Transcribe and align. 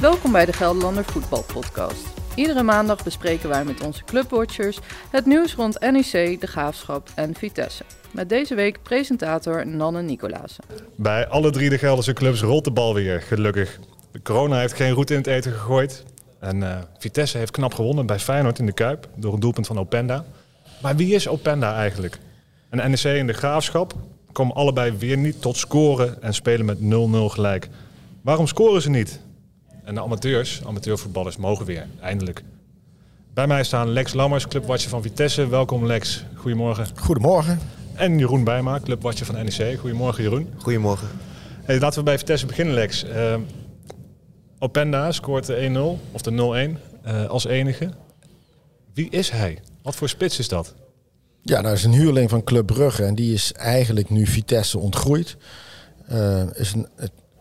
Welkom 0.00 0.32
bij 0.32 0.46
de 0.46 0.52
Gelderlander 0.52 1.04
Voetbal 1.04 1.42
Podcast. 1.42 2.06
Iedere 2.34 2.62
maandag 2.62 3.04
bespreken 3.04 3.48
wij 3.48 3.64
met 3.64 3.80
onze 3.80 4.04
clubwatchers 4.04 4.78
het 5.10 5.26
nieuws 5.26 5.54
rond 5.54 5.80
NEC, 5.80 6.40
de 6.40 6.46
Graafschap 6.46 7.08
en 7.14 7.34
Vitesse. 7.34 7.84
Met 8.10 8.28
deze 8.28 8.54
week 8.54 8.82
presentator 8.82 9.66
Nanne 9.66 10.02
Nicolaas. 10.02 10.56
Bij 10.96 11.28
alle 11.28 11.50
drie 11.50 11.70
de 11.70 11.78
Gelderse 11.78 12.12
clubs 12.12 12.42
rolt 12.42 12.64
de 12.64 12.70
bal 12.70 12.94
weer, 12.94 13.22
gelukkig. 13.22 13.78
De 14.12 14.22
corona 14.22 14.58
heeft 14.58 14.72
geen 14.72 14.92
roet 14.92 15.10
in 15.10 15.16
het 15.16 15.26
eten 15.26 15.52
gegooid. 15.52 16.04
En 16.38 16.56
uh, 16.56 16.78
Vitesse 16.98 17.38
heeft 17.38 17.50
knap 17.50 17.74
gewonnen 17.74 18.06
bij 18.06 18.18
Feyenoord 18.18 18.58
in 18.58 18.66
de 18.66 18.72
Kuip 18.72 19.08
door 19.16 19.34
een 19.34 19.40
doelpunt 19.40 19.66
van 19.66 19.78
Openda. 19.78 20.24
Maar 20.82 20.96
wie 20.96 21.14
is 21.14 21.28
Openda 21.28 21.74
eigenlijk? 21.74 22.18
En 22.68 22.90
NEC 22.90 23.04
en 23.04 23.26
de 23.26 23.32
Graafschap 23.32 23.94
komen 24.32 24.54
allebei 24.54 24.92
weer 24.98 25.16
niet 25.16 25.42
tot 25.42 25.56
scoren 25.56 26.22
en 26.22 26.34
spelen 26.34 26.66
met 26.66 26.78
0-0 26.78 27.32
gelijk. 27.32 27.68
Waarom 28.22 28.46
scoren 28.46 28.82
ze 28.82 28.90
niet? 28.90 29.20
En 29.84 29.94
de 29.94 30.00
amateurs, 30.02 30.62
amateurvoetballers, 30.66 31.36
mogen 31.36 31.66
weer, 31.66 31.86
eindelijk. 32.00 32.42
Bij 33.34 33.46
mij 33.46 33.64
staan 33.64 33.88
Lex 33.88 34.12
Lammers, 34.12 34.48
clubwatcher 34.48 34.90
van 34.90 35.02
Vitesse. 35.02 35.48
Welkom 35.48 35.86
Lex, 35.86 36.24
goedemorgen. 36.34 36.86
Goedemorgen. 36.94 37.58
En 37.94 38.18
Jeroen 38.18 38.44
Bijma, 38.44 38.80
clubwatcher 38.80 39.26
van 39.26 39.34
NEC. 39.34 39.78
Goedemorgen 39.78 40.22
Jeroen. 40.22 40.48
Goedemorgen. 40.56 41.08
Hey, 41.62 41.80
laten 41.80 41.98
we 41.98 42.04
bij 42.04 42.18
Vitesse 42.18 42.46
beginnen 42.46 42.74
Lex. 42.74 43.04
Uh, 43.04 43.34
Openda 44.58 45.12
scoort 45.12 45.46
de 45.46 45.96
1-0, 45.98 46.12
of 46.12 46.22
de 46.22 46.76
0-1, 47.02 47.06
uh, 47.06 47.26
als 47.26 47.46
enige. 47.46 47.90
Wie 48.94 49.10
is 49.10 49.30
hij? 49.30 49.58
Wat 49.82 49.96
voor 49.96 50.08
spits 50.08 50.38
is 50.38 50.48
dat? 50.48 50.74
Ja, 51.42 51.62
dat 51.62 51.72
is 51.72 51.84
een 51.84 51.92
huurling 51.92 52.30
van 52.30 52.44
Club 52.44 52.66
Brugge 52.66 53.04
en 53.04 53.14
die 53.14 53.34
is 53.34 53.52
eigenlijk 53.52 54.10
nu 54.10 54.26
Vitesse 54.26 54.78
ontgroeid. 54.78 55.36
Uh, 56.12 56.42
is 56.54 56.72
een, 56.72 56.88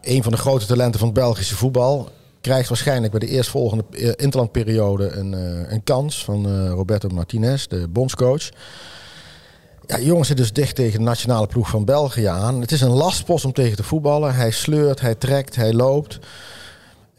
een 0.01 0.23
van 0.23 0.31
de 0.31 0.37
grote 0.37 0.65
talenten 0.65 0.99
van 0.99 1.09
het 1.09 1.17
Belgische 1.17 1.55
voetbal. 1.55 2.09
Krijgt 2.41 2.69
waarschijnlijk 2.69 3.11
bij 3.11 3.19
de 3.19 3.27
eerstvolgende 3.27 4.15
interlandperiode 4.15 5.09
een, 5.09 5.33
uh, 5.33 5.71
een 5.71 5.83
kans 5.83 6.23
van 6.23 6.47
uh, 6.47 6.69
Roberto 6.69 7.09
Martinez, 7.09 7.67
de 7.67 7.87
bondscoach. 7.87 8.49
Ja, 9.85 9.99
jongens 9.99 10.27
zit 10.27 10.37
dus 10.37 10.53
dicht 10.53 10.75
tegen 10.75 10.99
de 10.99 11.05
nationale 11.05 11.47
ploeg 11.47 11.69
van 11.69 11.85
België 11.85 12.25
aan. 12.25 12.61
Het 12.61 12.71
is 12.71 12.81
een 12.81 12.89
lastpost 12.89 13.45
om 13.45 13.53
tegen 13.53 13.75
te 13.75 13.83
voetballen. 13.83 14.35
Hij 14.35 14.51
sleurt, 14.51 15.01
hij 15.01 15.15
trekt, 15.15 15.55
hij 15.55 15.73
loopt. 15.73 16.19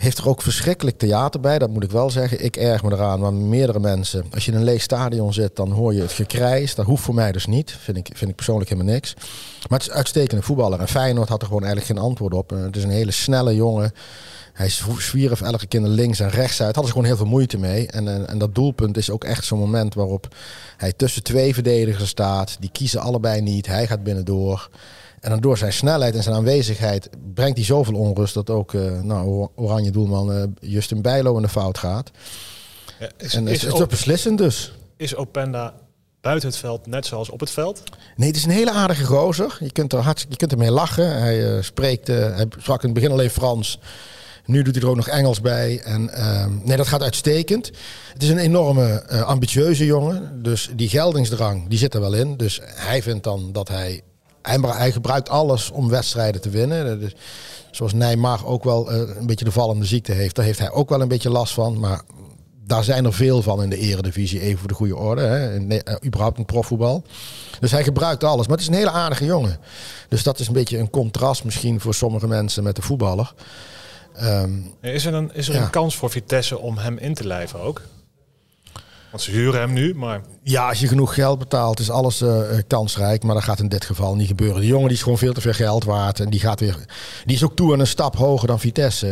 Heeft 0.01 0.19
er 0.19 0.29
ook 0.29 0.43
verschrikkelijk 0.43 0.98
theater 0.98 1.41
bij, 1.41 1.59
dat 1.59 1.70
moet 1.70 1.83
ik 1.83 1.91
wel 1.91 2.11
zeggen. 2.11 2.45
Ik 2.45 2.56
erg 2.56 2.83
me 2.83 2.93
eraan, 2.93 3.20
maar 3.20 3.33
meerdere 3.33 3.81
mensen. 3.81 4.25
Als 4.34 4.45
je 4.45 4.53
in 4.53 4.57
een 4.57 4.65
leeg 4.65 4.83
stadion 4.83 5.33
zit, 5.33 5.57
dan 5.57 5.70
hoor 5.70 5.95
je 5.95 6.01
het 6.01 6.12
gekrijs. 6.12 6.75
Dat 6.75 6.87
hoeft 6.87 7.03
voor 7.03 7.15
mij 7.15 7.33
dus 7.33 7.47
niet. 7.47 7.77
Vind 7.81 7.97
ik, 7.97 8.11
vind 8.15 8.31
ik 8.31 8.37
persoonlijk 8.37 8.70
helemaal 8.70 8.92
niks. 8.92 9.15
Maar 9.69 9.79
het 9.79 9.89
is 9.89 9.95
uitstekende 9.95 10.42
voetballer. 10.42 10.81
En 10.81 10.89
Feyenoord 10.89 11.29
had 11.29 11.41
er 11.41 11.47
gewoon 11.47 11.65
eigenlijk 11.65 11.92
geen 11.92 12.09
antwoord 12.09 12.34
op. 12.34 12.51
Het 12.51 12.77
is 12.77 12.84
een 12.84 12.91
hele 12.91 13.11
snelle 13.11 13.55
jongen. 13.55 13.92
Hij 14.53 14.69
zwierf 14.98 15.41
elke 15.41 15.67
keer 15.67 15.81
links 15.81 16.20
en 16.20 16.31
rechts 16.31 16.62
uit. 16.62 16.75
Hadden 16.75 16.85
ze 16.85 16.91
gewoon 16.91 17.07
heel 17.07 17.17
veel 17.17 17.27
moeite 17.27 17.59
mee. 17.59 17.87
En, 17.87 18.09
en, 18.09 18.29
en 18.29 18.39
dat 18.39 18.55
doelpunt 18.55 18.97
is 18.97 19.11
ook 19.11 19.25
echt 19.25 19.45
zo'n 19.45 19.59
moment 19.59 19.95
waarop 19.95 20.35
hij 20.77 20.92
tussen 20.92 21.23
twee 21.23 21.55
verdedigers 21.55 22.09
staat. 22.09 22.57
Die 22.61 22.70
kiezen 22.73 23.01
allebei 23.01 23.41
niet. 23.41 23.67
Hij 23.67 23.87
gaat 23.87 24.03
binnendoor. 24.03 24.70
En 25.21 25.31
dan 25.31 25.41
door 25.41 25.59
zijn 25.59 25.73
snelheid 25.73 26.15
en 26.15 26.23
zijn 26.23 26.35
aanwezigheid 26.35 27.11
brengt 27.35 27.57
hij 27.57 27.67
zoveel 27.67 27.95
onrust 27.95 28.35
dat 28.35 28.51
ook 28.51 28.73
uh, 28.73 29.01
nou, 29.01 29.49
Oranje 29.55 29.91
doelman 29.91 30.37
uh, 30.37 30.43
Justin 30.61 31.03
Bijlo 31.03 31.37
in 31.37 31.43
de 31.43 31.49
fout 31.49 31.79
gaat. 31.79 32.11
Ja, 32.99 33.09
is, 33.17 33.35
en 33.35 33.48
is, 33.48 33.65
is, 33.65 33.73
is 33.73 33.87
beslissend 33.87 34.39
dus. 34.39 34.73
Is 34.97 35.17
Openda 35.17 35.75
buiten 36.21 36.48
het 36.48 36.59
veld 36.59 36.87
net 36.87 37.07
zoals 37.07 37.31
op 37.31 37.41
het 37.41 37.51
veld? 37.51 37.83
Nee, 38.17 38.29
het 38.29 38.37
is 38.37 38.45
een 38.45 38.51
hele 38.51 38.73
aardige 38.73 39.05
gozer. 39.05 39.57
Je 39.61 39.73
kunt 39.73 39.93
er, 39.93 39.98
hard, 39.98 40.27
je 40.29 40.37
kunt 40.37 40.53
ermee 40.53 40.71
lachen. 40.71 41.19
Hij 41.21 41.57
uh, 41.57 41.63
spreekt, 41.63 42.07
hij 42.07 42.47
sprak 42.59 42.83
in 42.83 42.89
het 42.89 42.98
begin 42.98 43.13
alleen 43.13 43.31
Frans. 43.31 43.79
Nu 44.45 44.63
doet 44.63 44.75
hij 44.75 44.83
er 44.83 44.91
ook 44.91 44.97
nog 44.97 45.09
Engels 45.09 45.41
bij. 45.41 45.81
En 45.81 46.11
uh, 46.15 46.47
nee, 46.65 46.77
dat 46.77 46.87
gaat 46.87 47.03
uitstekend. 47.03 47.71
Het 48.13 48.23
is 48.23 48.29
een 48.29 48.39
enorme 48.39 49.05
uh, 49.11 49.23
ambitieuze 49.23 49.85
jongen. 49.85 50.42
Dus 50.42 50.70
die 50.77 50.89
geldingsdrang, 50.89 51.69
die 51.69 51.79
zit 51.79 51.95
er 51.95 52.01
wel 52.01 52.14
in. 52.14 52.36
Dus 52.36 52.61
hij 52.63 53.03
vindt 53.03 53.25
dan 53.25 53.53
dat 53.53 53.69
hij... 53.69 54.03
Hij, 54.42 54.92
gebruikt 54.92 55.28
alles 55.28 55.70
om 55.70 55.89
wedstrijden 55.89 56.40
te 56.40 56.51
winnen. 56.51 57.01
Dus, 57.01 57.14
zoals 57.70 57.92
Nijmar 57.92 58.46
ook 58.46 58.64
wel 58.64 58.92
uh, 58.92 59.17
een 59.18 59.27
beetje 59.27 59.45
de 59.45 59.52
vallende 59.52 59.84
ziekte 59.84 60.12
heeft. 60.12 60.36
Daar 60.36 60.45
heeft 60.45 60.58
hij 60.58 60.70
ook 60.70 60.89
wel 60.89 61.01
een 61.01 61.08
beetje 61.08 61.30
last 61.30 61.55
van. 61.55 61.78
Maar 61.78 62.02
daar 62.64 62.84
zijn 62.84 63.05
er 63.05 63.12
veel 63.12 63.42
van 63.42 63.62
in 63.62 63.70
de 63.70 63.79
eredivisie. 63.79 64.40
Even 64.40 64.58
voor 64.58 64.68
de 64.68 64.74
goede 64.74 64.96
orde. 64.96 65.23
Hè. 65.23 65.58
Uh, 65.58 65.79
überhaupt 66.05 66.39
een 66.39 66.45
profvoetbal. 66.45 67.05
Dus 67.61 67.70
hij 67.70 67.84
gebruikt 67.84 68.24
alles. 68.24 68.46
Maar 68.46 68.56
het 68.56 68.61
is 68.61 68.73
een 68.73 68.79
hele 68.79 68.90
aardige 68.90 69.24
jongen. 69.24 69.58
Dus 70.08 70.23
dat 70.23 70.39
is 70.39 70.46
een 70.46 70.52
beetje 70.52 70.79
een 70.79 70.90
contrast 70.90 71.45
misschien 71.45 71.80
voor 71.80 71.95
sommige 71.95 72.29
mensen 72.29 72.62
met 72.62 72.77
de 72.77 72.83
voetballer. 72.83 73.34
Um, 74.23 74.74
is 74.80 75.06
er, 75.06 75.14
een, 75.14 75.30
is 75.34 75.48
er 75.48 75.55
ja. 75.55 75.62
een 75.62 75.70
kans 75.70 75.96
voor 75.96 76.11
Vitesse 76.11 76.58
om 76.58 76.79
hem 76.79 76.98
in 76.98 77.14
te 77.14 77.27
lijven 77.27 77.61
ook? 77.61 77.83
Want 79.11 79.23
ze 79.23 79.31
huren 79.31 79.61
hem 79.61 79.73
nu, 79.73 79.95
maar... 79.95 80.21
Ja, 80.43 80.69
als 80.69 80.81
je 80.81 80.89
genoeg 80.89 81.15
geld 81.15 81.39
betaalt 81.39 81.79
is 81.79 81.91
alles 81.91 82.23
uh, 82.23 82.43
kansrijk. 82.67 83.23
Maar 83.23 83.35
dat 83.35 83.45
gaat 83.45 83.59
in 83.59 83.69
dit 83.69 83.85
geval 83.85 84.17
niet 84.17 84.27
gebeuren. 84.27 84.61
Die 84.61 84.71
jongen 84.71 84.89
die 84.89 84.97
is 84.97 85.03
gewoon 85.03 85.19
veel 85.19 85.33
te 85.33 85.41
veel 85.41 85.53
geld 85.53 85.85
waard. 85.85 86.21
En 86.21 86.31
die, 86.31 86.41
gaat 86.41 86.61
weer, 86.61 86.77
die 87.25 87.37
is 87.37 87.45
ook 87.45 87.57
toe 87.57 87.73
aan 87.73 87.81
een 87.81 87.87
stap 87.87 88.17
hoger 88.17 88.47
dan 88.47 88.61
Vitesse. 88.61 89.07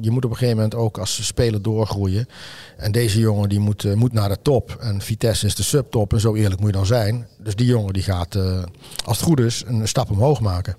Je 0.00 0.10
moet 0.10 0.24
op 0.24 0.30
een 0.30 0.36
gegeven 0.36 0.56
moment 0.56 0.74
ook 0.74 0.98
als 0.98 1.26
speler 1.26 1.62
doorgroeien. 1.62 2.28
En 2.76 2.92
deze 2.92 3.18
jongen 3.18 3.48
die 3.48 3.60
moet, 3.60 3.84
uh, 3.84 3.94
moet 3.94 4.12
naar 4.12 4.28
de 4.28 4.38
top. 4.42 4.76
En 4.80 5.00
Vitesse 5.00 5.46
is 5.46 5.54
de 5.54 5.62
subtop. 5.62 6.12
En 6.12 6.20
zo 6.20 6.34
eerlijk 6.34 6.60
moet 6.60 6.70
je 6.70 6.76
dan 6.76 6.86
zijn. 6.86 7.28
Dus 7.38 7.54
die 7.54 7.66
jongen 7.66 7.92
die 7.92 8.02
gaat, 8.02 8.34
uh, 8.34 8.62
als 9.04 9.16
het 9.16 9.26
goed 9.26 9.40
is, 9.40 9.64
een 9.66 9.88
stap 9.88 10.10
omhoog 10.10 10.40
maken. 10.40 10.76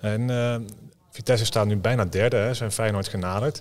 En 0.00 0.30
Vitesse 1.10 1.44
staat 1.44 1.66
nu 1.66 1.76
bijna 1.76 2.04
derde, 2.04 2.36
hè, 2.36 2.54
zijn 2.54 2.72
Feyenoord 2.72 3.08
genaderd. 3.08 3.60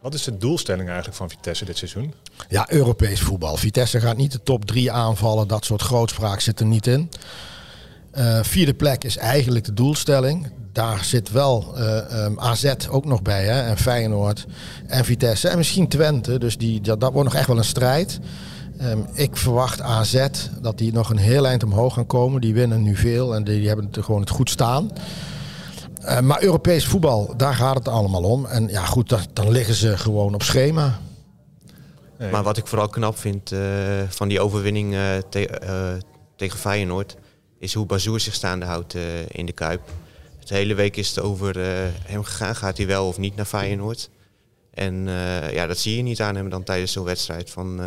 Wat 0.00 0.14
is 0.14 0.24
de 0.24 0.36
doelstelling 0.36 0.88
eigenlijk 0.88 1.16
van 1.16 1.30
Vitesse 1.30 1.64
dit 1.64 1.78
seizoen? 1.78 2.14
Ja, 2.48 2.72
Europees 2.72 3.20
voetbal. 3.20 3.56
Vitesse 3.56 4.00
gaat 4.00 4.16
niet 4.16 4.32
de 4.32 4.42
top 4.42 4.64
drie 4.64 4.92
aanvallen. 4.92 5.48
Dat 5.48 5.64
soort 5.64 5.82
grootspraak 5.82 6.40
zit 6.40 6.60
er 6.60 6.66
niet 6.66 6.86
in. 6.86 7.10
Uh, 8.14 8.42
vierde 8.42 8.74
plek 8.74 9.04
is 9.04 9.16
eigenlijk 9.16 9.64
de 9.64 9.74
doelstelling. 9.74 10.52
Daar 10.72 11.04
zit 11.04 11.30
wel 11.30 11.74
uh, 11.76 12.24
um, 12.24 12.40
AZ 12.40 12.74
ook 12.90 13.04
nog 13.04 13.22
bij. 13.22 13.44
Hè? 13.44 13.60
En 13.60 13.76
Feyenoord 13.76 14.46
en 14.86 15.04
Vitesse. 15.04 15.48
En 15.48 15.56
misschien 15.56 15.88
Twente. 15.88 16.38
Dus 16.38 16.58
die, 16.58 16.80
dat, 16.80 17.00
wordt 17.00 17.24
nog 17.24 17.34
echt 17.34 17.46
wel 17.46 17.58
een 17.58 17.64
strijd. 17.64 18.18
Um, 18.82 19.06
ik 19.12 19.36
verwacht 19.36 19.80
AZ 19.80 20.26
dat 20.60 20.78
die 20.78 20.92
nog 20.92 21.10
een 21.10 21.16
heel 21.16 21.46
eind 21.46 21.62
omhoog 21.62 21.94
gaan 21.94 22.06
komen. 22.06 22.40
Die 22.40 22.54
winnen 22.54 22.82
nu 22.82 22.96
veel 22.96 23.34
en 23.34 23.44
die, 23.44 23.58
die 23.58 23.66
hebben 23.66 23.88
het 23.90 24.04
gewoon 24.04 24.20
het 24.20 24.30
goed 24.30 24.50
staan. 24.50 24.90
Uh, 26.00 26.20
maar 26.20 26.42
Europees 26.42 26.86
voetbal, 26.86 27.36
daar 27.36 27.54
gaat 27.54 27.74
het 27.74 27.88
allemaal 27.88 28.22
om. 28.22 28.46
En 28.46 28.68
ja, 28.68 28.84
goed, 28.84 29.08
dan, 29.08 29.20
dan 29.32 29.50
liggen 29.50 29.74
ze 29.74 29.96
gewoon 29.96 30.34
op 30.34 30.42
schema. 30.42 31.00
Nee. 32.18 32.30
Maar 32.30 32.42
wat 32.42 32.56
ik 32.56 32.66
vooral 32.66 32.88
knap 32.88 33.18
vind 33.18 33.52
uh, 33.52 33.60
van 34.08 34.28
die 34.28 34.40
overwinning 34.40 34.92
uh, 34.92 35.16
te, 35.28 36.00
tegen 36.36 36.58
Feyenoord... 36.58 37.16
is 37.58 37.74
hoe 37.74 37.86
Bazoer 37.86 38.20
zich 38.20 38.34
staande 38.34 38.66
houdt 38.66 38.94
in 39.28 39.46
de 39.46 39.52
Kuip. 39.52 39.80
De 40.44 40.54
hele 40.54 40.74
week 40.74 40.96
is 40.96 41.08
het 41.08 41.20
over 41.20 41.56
hem 42.04 42.24
gegaan. 42.24 42.56
Gaat 42.56 42.76
hij 42.76 42.86
wel 42.86 43.06
of 43.06 43.18
niet 43.18 43.36
naar 43.36 43.44
Feyenoord? 43.44 44.10
En 44.70 45.04
ja, 45.52 45.66
dat 45.66 45.78
zie 45.78 45.96
je 45.96 46.02
niet 46.02 46.20
aan 46.20 46.34
hem 46.36 46.48
dan 46.48 46.62
tijdens 46.62 46.92
zo'n 46.92 47.04
wedstrijd. 47.04 47.50
Van, 47.50 47.80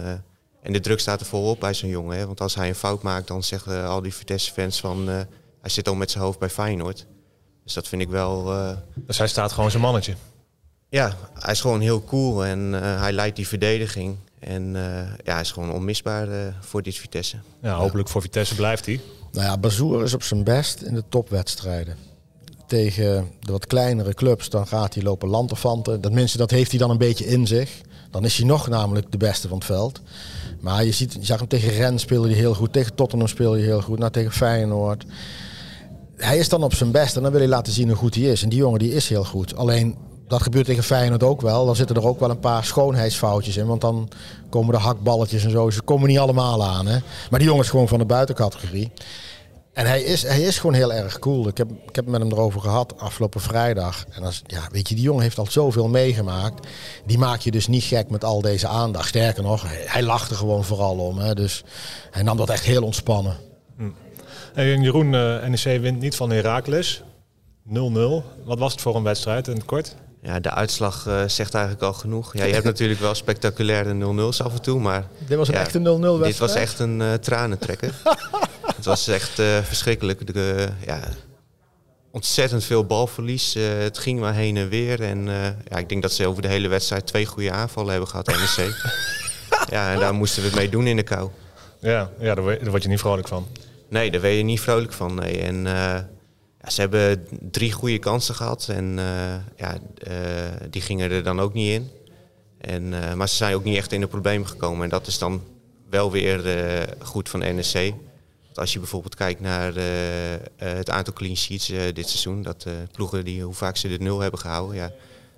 en 0.62 0.74
de 0.74 0.80
druk 0.80 1.00
staat 1.00 1.19
er 1.19 1.25
volop 1.25 1.59
bij 1.59 1.74
zo'n 1.74 1.90
jongen. 1.90 2.18
Hè? 2.18 2.25
Want 2.25 2.41
als 2.41 2.56
hij 2.56 2.68
een 2.68 2.75
fout 2.75 3.01
maakt, 3.01 3.28
dan 3.28 3.44
zeggen 3.44 3.88
al 3.88 4.01
die 4.01 4.13
Vitesse-fans 4.13 4.80
van... 4.80 5.07
hij 5.07 5.69
zit 5.69 5.88
al 5.88 5.95
met 5.95 6.12
zijn 6.12 6.24
hoofd 6.24 6.40
bij 6.40 6.50
Feyenoord. 6.50 7.06
Dus 7.63 7.74
dat 7.74 7.88
vind 7.88 8.01
ik 8.01 8.09
wel. 8.09 8.53
Uh... 8.53 8.69
Dus 8.96 9.18
hij 9.18 9.28
staat 9.28 9.51
gewoon 9.51 9.72
zijn 9.72 9.84
mannetje. 9.84 10.13
Ja, 10.90 11.13
hij 11.40 11.53
is 11.53 11.62
gewoon 11.62 11.81
heel 11.81 12.03
cool 12.03 12.46
en 12.46 12.59
uh, 12.59 13.01
hij 13.01 13.12
leidt 13.12 13.35
die 13.35 13.47
verdediging. 13.47 14.18
En 14.40 14.63
uh, 14.63 14.81
ja, 15.24 15.31
hij 15.31 15.41
is 15.41 15.51
gewoon 15.51 15.72
onmisbaar 15.72 16.28
voor 16.59 16.81
dit 16.81 16.96
Vitesse. 16.96 17.38
Ja, 17.62 17.75
hopelijk 17.75 18.09
voor 18.09 18.22
Vitesse 18.22 18.56
blijft 18.56 18.85
hij. 18.85 19.01
Nou 19.31 19.46
ja, 19.46 19.57
Bazoer 19.57 20.03
is 20.03 20.13
op 20.13 20.24
zijn 20.24 20.44
best 20.44 20.81
in 20.81 20.94
de 20.94 21.03
topwedstrijden. 21.09 21.97
Tegen 22.68 23.31
de 23.40 23.51
wat 23.51 23.68
kleinere 23.68 24.13
clubs, 24.13 24.50
dan 24.50 24.68
gaat 24.68 24.94
hij 24.94 25.04
lopen 25.04 25.30
lanterfanten. 25.30 26.01
Tenminste, 26.01 26.38
dat 26.38 26.51
heeft 26.51 26.69
hij 26.69 26.80
dan 26.80 26.89
een 26.89 26.98
beetje 26.98 27.25
in 27.25 27.48
zich. 27.48 27.81
Dan 28.12 28.25
is 28.25 28.38
hij 28.38 28.45
nog 28.45 28.68
namelijk 28.68 29.12
de 29.12 29.18
beste 29.18 29.48
van 29.48 29.57
het 29.57 29.65
veld. 29.65 30.01
Maar 30.60 30.83
je, 30.83 30.92
ziet, 30.92 31.13
je 31.13 31.25
zag 31.25 31.39
hem 31.39 31.48
tegen 31.48 31.69
Rennes 31.69 32.01
speelde 32.01 32.27
hij 32.27 32.38
heel 32.38 32.54
goed. 32.54 32.74
Tegen 32.74 32.95
Tottenham 32.95 33.27
speelde 33.27 33.57
hij 33.57 33.65
heel 33.65 33.81
goed. 33.81 34.00
Nou, 34.00 34.12
tegen 34.12 34.31
Feyenoord 34.31 35.06
hij 36.24 36.38
is 36.38 36.50
dan 36.50 36.64
op 36.64 36.74
zijn 36.74 36.92
best 36.92 37.16
en 37.16 37.22
dan 37.22 37.31
wil 37.31 37.40
hij 37.40 37.50
laten 37.50 37.74
zien 37.74 37.88
hoe 37.88 37.98
goed 37.98 38.16
hij 38.16 38.24
is. 38.24 38.44
En 38.44 38.50
die 38.50 38.60
jongen 38.60 38.80
die 38.80 38.94
is 38.94 39.10
heel 39.10 39.25
goed. 39.25 39.56
Alleen 39.56 39.98
dat 40.28 40.42
gebeurt 40.42 40.66
tegen 40.66 40.84
Feyenoord 40.84 41.24
ook 41.24 41.42
wel. 41.42 41.66
Dan 41.66 41.75
zitten 41.75 41.96
er 41.96 42.08
ook 42.08 42.20
wel 42.20 42.30
een 42.30 42.40
paar 42.40 42.66
schoonheidsfoutjes 42.66 43.58
in. 43.58 43.66
Want 43.66 43.81
dan 43.81 44.10
komen 44.50 44.74
de 44.74 44.80
hakballetjes 44.80 45.44
en 45.44 45.52
zo. 45.52 45.70
Ze 45.70 45.81
komen 45.81 46.08
niet 46.08 46.20
allemaal 46.20 46.64
aan. 46.64 46.88
Hè? 46.88 46.98
Maar 47.30 47.40
die 47.40 47.48
jongen 47.48 47.64
is 47.64 47.70
gewoon 47.70 47.88
van 47.88 48.00
de 48.00 48.06
buitencategorie. 48.06 48.92
En 49.74 49.86
hij 49.86 50.02
is, 50.02 50.24
hij 50.24 50.42
is 50.42 50.60
gewoon 50.60 50.75
heel 50.75 50.94
erg 50.94 51.20
cool. 51.20 51.48
Ik 51.48 51.58
heb, 51.58 51.72
ik 51.88 51.96
heb 51.96 52.06
met 52.08 52.22
hem 52.22 52.31
erover 52.31 52.62
gehad 52.62 53.00
afgelopen 53.00 53.42
vrijdag. 53.42 54.06
En 54.10 54.24
als, 54.24 54.42
ja, 54.46 54.68
weet 54.72 54.90
je, 54.90 54.96
die 54.96 55.04
jongen 55.04 55.22
heeft 55.22 55.38
al 55.38 55.48
zoveel 55.50 55.88
meegemaakt. 55.88 56.68
Die 57.06 57.18
maak 57.18 57.40
je 57.40 57.52
dus 57.52 57.68
niet 57.68 57.84
gek 57.84 58.10
met 58.10 58.24
al 58.24 58.42
deze 58.42 58.68
aandacht. 58.68 59.08
Sterker 59.08 59.44
nog, 59.44 59.64
hij, 59.68 59.84
hij 59.86 60.04
lachte 60.04 60.36
gewoon 60.36 60.64
vooral 60.64 60.98
om. 60.98 61.18
Hè? 61.18 61.36
Dus 61.36 61.64
hij 62.12 62.24
nam 62.24 62.38
dat 62.38 62.50
echt 62.50 62.64
heel 62.64 62.84
ontspannen. 62.84 63.38
Hm. 63.78 63.90
Hey, 64.53 64.77
Jeroen, 64.77 65.13
uh, 65.13 65.45
NEC 65.45 65.81
wint 65.81 66.00
niet 66.00 66.15
van 66.15 66.31
Heracles. 66.31 67.03
0-0. 67.67 67.73
Wat 68.44 68.59
was 68.59 68.71
het 68.71 68.81
voor 68.81 68.95
een 68.95 69.03
wedstrijd 69.03 69.47
in 69.47 69.55
het 69.55 69.65
kort? 69.65 69.95
Ja, 70.21 70.39
de 70.39 70.51
uitslag 70.51 71.05
uh, 71.07 71.23
zegt 71.27 71.53
eigenlijk 71.53 71.83
al 71.83 71.94
genoeg. 71.94 72.38
Ja, 72.38 72.44
je 72.44 72.53
hebt 72.53 72.65
natuurlijk 72.73 73.00
wel 73.00 73.15
spectaculaire 73.15 73.94
0-0's 73.94 74.41
af 74.41 74.53
en 74.53 74.61
toe, 74.61 74.79
maar... 74.79 75.07
Dit 75.27 75.38
was 75.38 75.47
een 75.47 75.53
ja, 75.53 75.59
echte 75.59 75.79
0-0 75.79 75.81
wedstrijd? 75.83 76.23
Dit 76.23 76.38
was 76.38 76.53
echt 76.53 76.79
een 76.79 77.00
uh, 77.00 77.13
tranentrekker. 77.13 77.94
het 78.75 78.85
was 78.85 79.07
echt 79.07 79.39
uh, 79.39 79.57
verschrikkelijk. 79.57 80.33
De, 80.33 80.67
ja, 80.85 81.00
ontzettend 82.11 82.63
veel 82.63 82.85
balverlies. 82.85 83.53
het 83.53 83.97
ging 83.97 84.19
maar 84.19 84.33
heen 84.33 84.57
en 84.57 84.69
weer. 84.69 85.01
En 85.01 85.25
ja, 85.69 85.77
ik 85.77 85.89
denk 85.89 86.01
dat 86.01 86.13
ze 86.13 86.27
over 86.27 86.41
de 86.41 86.47
hele 86.47 86.67
wedstrijd 86.67 87.07
twee 87.07 87.25
goede 87.25 87.51
aanvallen 87.51 87.91
hebben 87.91 88.09
gehad, 88.09 88.27
NEC. 88.27 88.75
ja, 89.75 89.94
en 89.94 90.00
daar 90.00 90.13
moesten 90.13 90.41
we 90.41 90.47
het 90.47 90.57
mee 90.57 90.69
doen 90.69 90.88
in 90.88 90.95
de 90.95 91.03
kou. 91.03 91.29
Ja, 91.79 92.09
ja 92.19 92.35
daar 92.35 92.69
word 92.69 92.83
je 92.83 92.89
niet 92.89 93.00
vrolijk 93.00 93.27
van. 93.27 93.47
Nee, 93.89 94.12
daar 94.12 94.21
ben 94.21 94.31
je 94.31 94.44
niet 94.44 94.62
vrolijk 94.62 94.94
van. 94.94 95.15
Nee. 95.15 95.41
En 95.41 95.65
ja, 96.63 96.69
ze 96.69 96.81
hebben 96.81 97.27
drie 97.51 97.71
goede 97.71 98.00
kansen 98.00 98.35
gehad 98.35 98.68
en 98.69 98.97
uh, 98.97 99.35
ja, 99.56 99.77
uh, 100.07 100.13
die 100.69 100.81
gingen 100.81 101.12
er 101.12 101.24
dan 101.24 101.39
ook 101.39 101.53
niet 101.53 101.69
in. 101.69 101.89
En, 102.57 102.83
uh, 102.83 103.13
maar 103.13 103.30
ze 103.30 103.35
zijn 103.35 103.56
ook 103.56 103.63
niet 103.63 103.77
echt 103.77 103.91
in 103.91 104.00
de 104.00 104.07
problemen 104.07 104.47
gekomen. 104.47 104.83
En 104.83 104.89
dat 104.89 105.07
is 105.07 105.18
dan 105.18 105.44
wel 105.89 106.12
weer 106.12 106.39
goed 107.00 107.30
van 107.30 107.39
NSC. 107.39 107.74
Want 108.44 108.57
als 108.57 108.74
je 108.74 108.80
bijvoorbeeld 108.80 109.15
kijkt 109.15 109.39
naar 109.39 109.74
het 110.56 110.89
aantal 110.89 111.13
clean 111.13 111.36
sheets 111.36 111.68
dit 111.68 112.09
seizoen, 112.09 112.41
dat 112.41 112.65
ploegen 112.91 113.25
die 113.25 113.44
hoe 113.44 113.53
vaak 113.53 113.77
ze 113.77 113.88
de 113.88 113.97
nul 113.97 114.19
hebben 114.19 114.39
gehouden, 114.39 114.75
ja, 114.75 114.91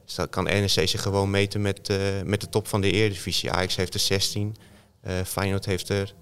dus 0.05 0.15
dan 0.15 0.29
kan 0.29 0.47
NSC 0.49 0.87
zich 0.87 1.01
gewoon 1.01 1.29
meten 1.29 1.61
met, 1.61 1.89
met 2.23 2.41
de 2.41 2.49
top 2.49 2.67
van 2.67 2.81
de 2.81 2.91
Eredivisie. 2.91 3.51
Ajax 3.51 3.75
heeft 3.75 3.93
er 3.93 3.99
16, 3.99 4.55
Feyenoord 5.25 5.65
heeft 5.65 5.89
er 5.89 6.13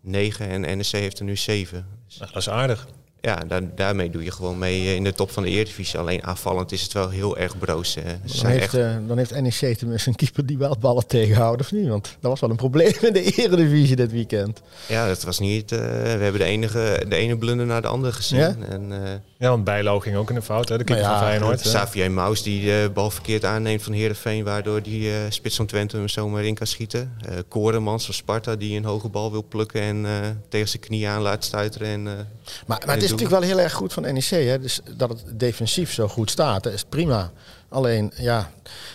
9 0.00 0.48
en 0.64 0.78
NSC 0.78 0.92
heeft 0.92 1.18
er 1.18 1.24
nu 1.24 1.36
7. 1.36 1.86
Dus 2.06 2.16
dat 2.16 2.36
is 2.36 2.48
aardig 2.48 2.88
ja, 3.20 3.36
daar, 3.48 3.62
daarmee 3.74 4.10
doe 4.10 4.24
je 4.24 4.30
gewoon 4.30 4.58
mee 4.58 4.80
eh, 4.80 4.94
in 4.94 5.04
de 5.04 5.12
top 5.12 5.30
van 5.30 5.42
de 5.42 5.48
Eredivisie. 5.48 5.98
Alleen 5.98 6.24
aanvallend 6.24 6.72
is 6.72 6.82
het 6.82 6.92
wel 6.92 7.08
heel 7.08 7.38
erg 7.38 7.58
broos. 7.58 7.94
Dan 7.94 8.50
heeft, 8.50 8.62
echt... 8.62 8.74
uh, 8.74 8.96
dan 9.06 9.18
heeft 9.18 9.40
NEC 9.40 9.78
tenminste 9.78 10.08
een 10.08 10.16
keeper 10.16 10.46
die 10.46 10.58
wel 10.58 10.76
ballen 10.80 11.06
tegenhoudt, 11.06 11.60
of 11.60 11.72
niet? 11.72 11.88
Want 11.88 12.16
dat 12.20 12.30
was 12.30 12.40
wel 12.40 12.50
een 12.50 12.56
probleem 12.56 12.92
in 13.00 13.12
de 13.12 13.22
Eredivisie 13.22 13.96
dit 13.96 14.12
weekend. 14.12 14.62
Ja, 14.86 15.06
dat 15.06 15.22
was 15.22 15.38
niet... 15.38 15.72
Uh, 15.72 15.78
we 15.78 15.84
hebben 16.24 16.40
de, 16.40 16.44
enige, 16.44 17.04
de 17.08 17.16
ene 17.16 17.38
blunder 17.38 17.66
naar 17.66 17.82
de 17.82 17.88
andere 17.88 18.12
gezien. 18.12 18.38
Ja, 18.38 18.56
en, 18.68 18.90
uh, 18.90 18.98
ja 19.38 19.48
want 19.48 19.64
Bijlo 19.64 20.00
ging 20.00 20.16
ook 20.16 20.28
in 20.28 20.34
de 20.34 20.42
fout, 20.42 20.68
hè? 20.68 20.78
de 20.78 20.84
keeper 20.84 21.04
nou 21.04 21.16
ja, 21.16 21.20
van 21.20 21.28
Feyenoord. 21.28 21.60
Xavier 21.60 22.10
Maus 22.10 22.42
die 22.42 22.64
de 22.64 22.90
bal 22.94 23.10
verkeerd 23.10 23.44
aanneemt 23.44 23.82
van 23.82 23.92
Heerenveen... 23.92 24.44
waardoor 24.44 24.82
die 24.82 25.10
spits 25.28 25.56
van 25.56 25.66
Twente 25.66 25.96
hem 25.96 26.08
zomaar 26.08 26.44
in 26.44 26.54
kan 26.54 26.66
schieten. 26.66 27.12
Koremans 27.48 28.04
van 28.04 28.14
Sparta 28.14 28.56
die 28.56 28.76
een 28.76 28.84
hoge 28.84 29.08
bal 29.08 29.30
wil 29.30 29.44
plukken... 29.48 29.80
en 29.80 30.06
tegen 30.48 30.68
zijn 30.68 30.82
knie 30.82 31.08
aan 31.08 31.22
laat 31.22 31.44
stuiteren. 31.44 31.88
En, 31.88 32.02
maar, 32.02 32.82
maar 32.86 32.94
het 32.94 33.02
is 33.02 33.07
natuurlijk 33.10 33.40
wel 33.40 33.48
heel 33.48 33.60
erg 33.60 33.72
goed 33.72 33.92
van 33.92 34.02
NEC. 34.02 34.28
Hè? 34.28 34.58
Dus 34.58 34.80
dat 34.96 35.08
het 35.08 35.24
defensief 35.40 35.92
zo 35.92 36.08
goed 36.08 36.30
staat, 36.30 36.62
dat 36.62 36.72
is 36.72 36.84
prima. 36.84 37.30
Alleen, 37.68 38.12
ja, 38.16 38.50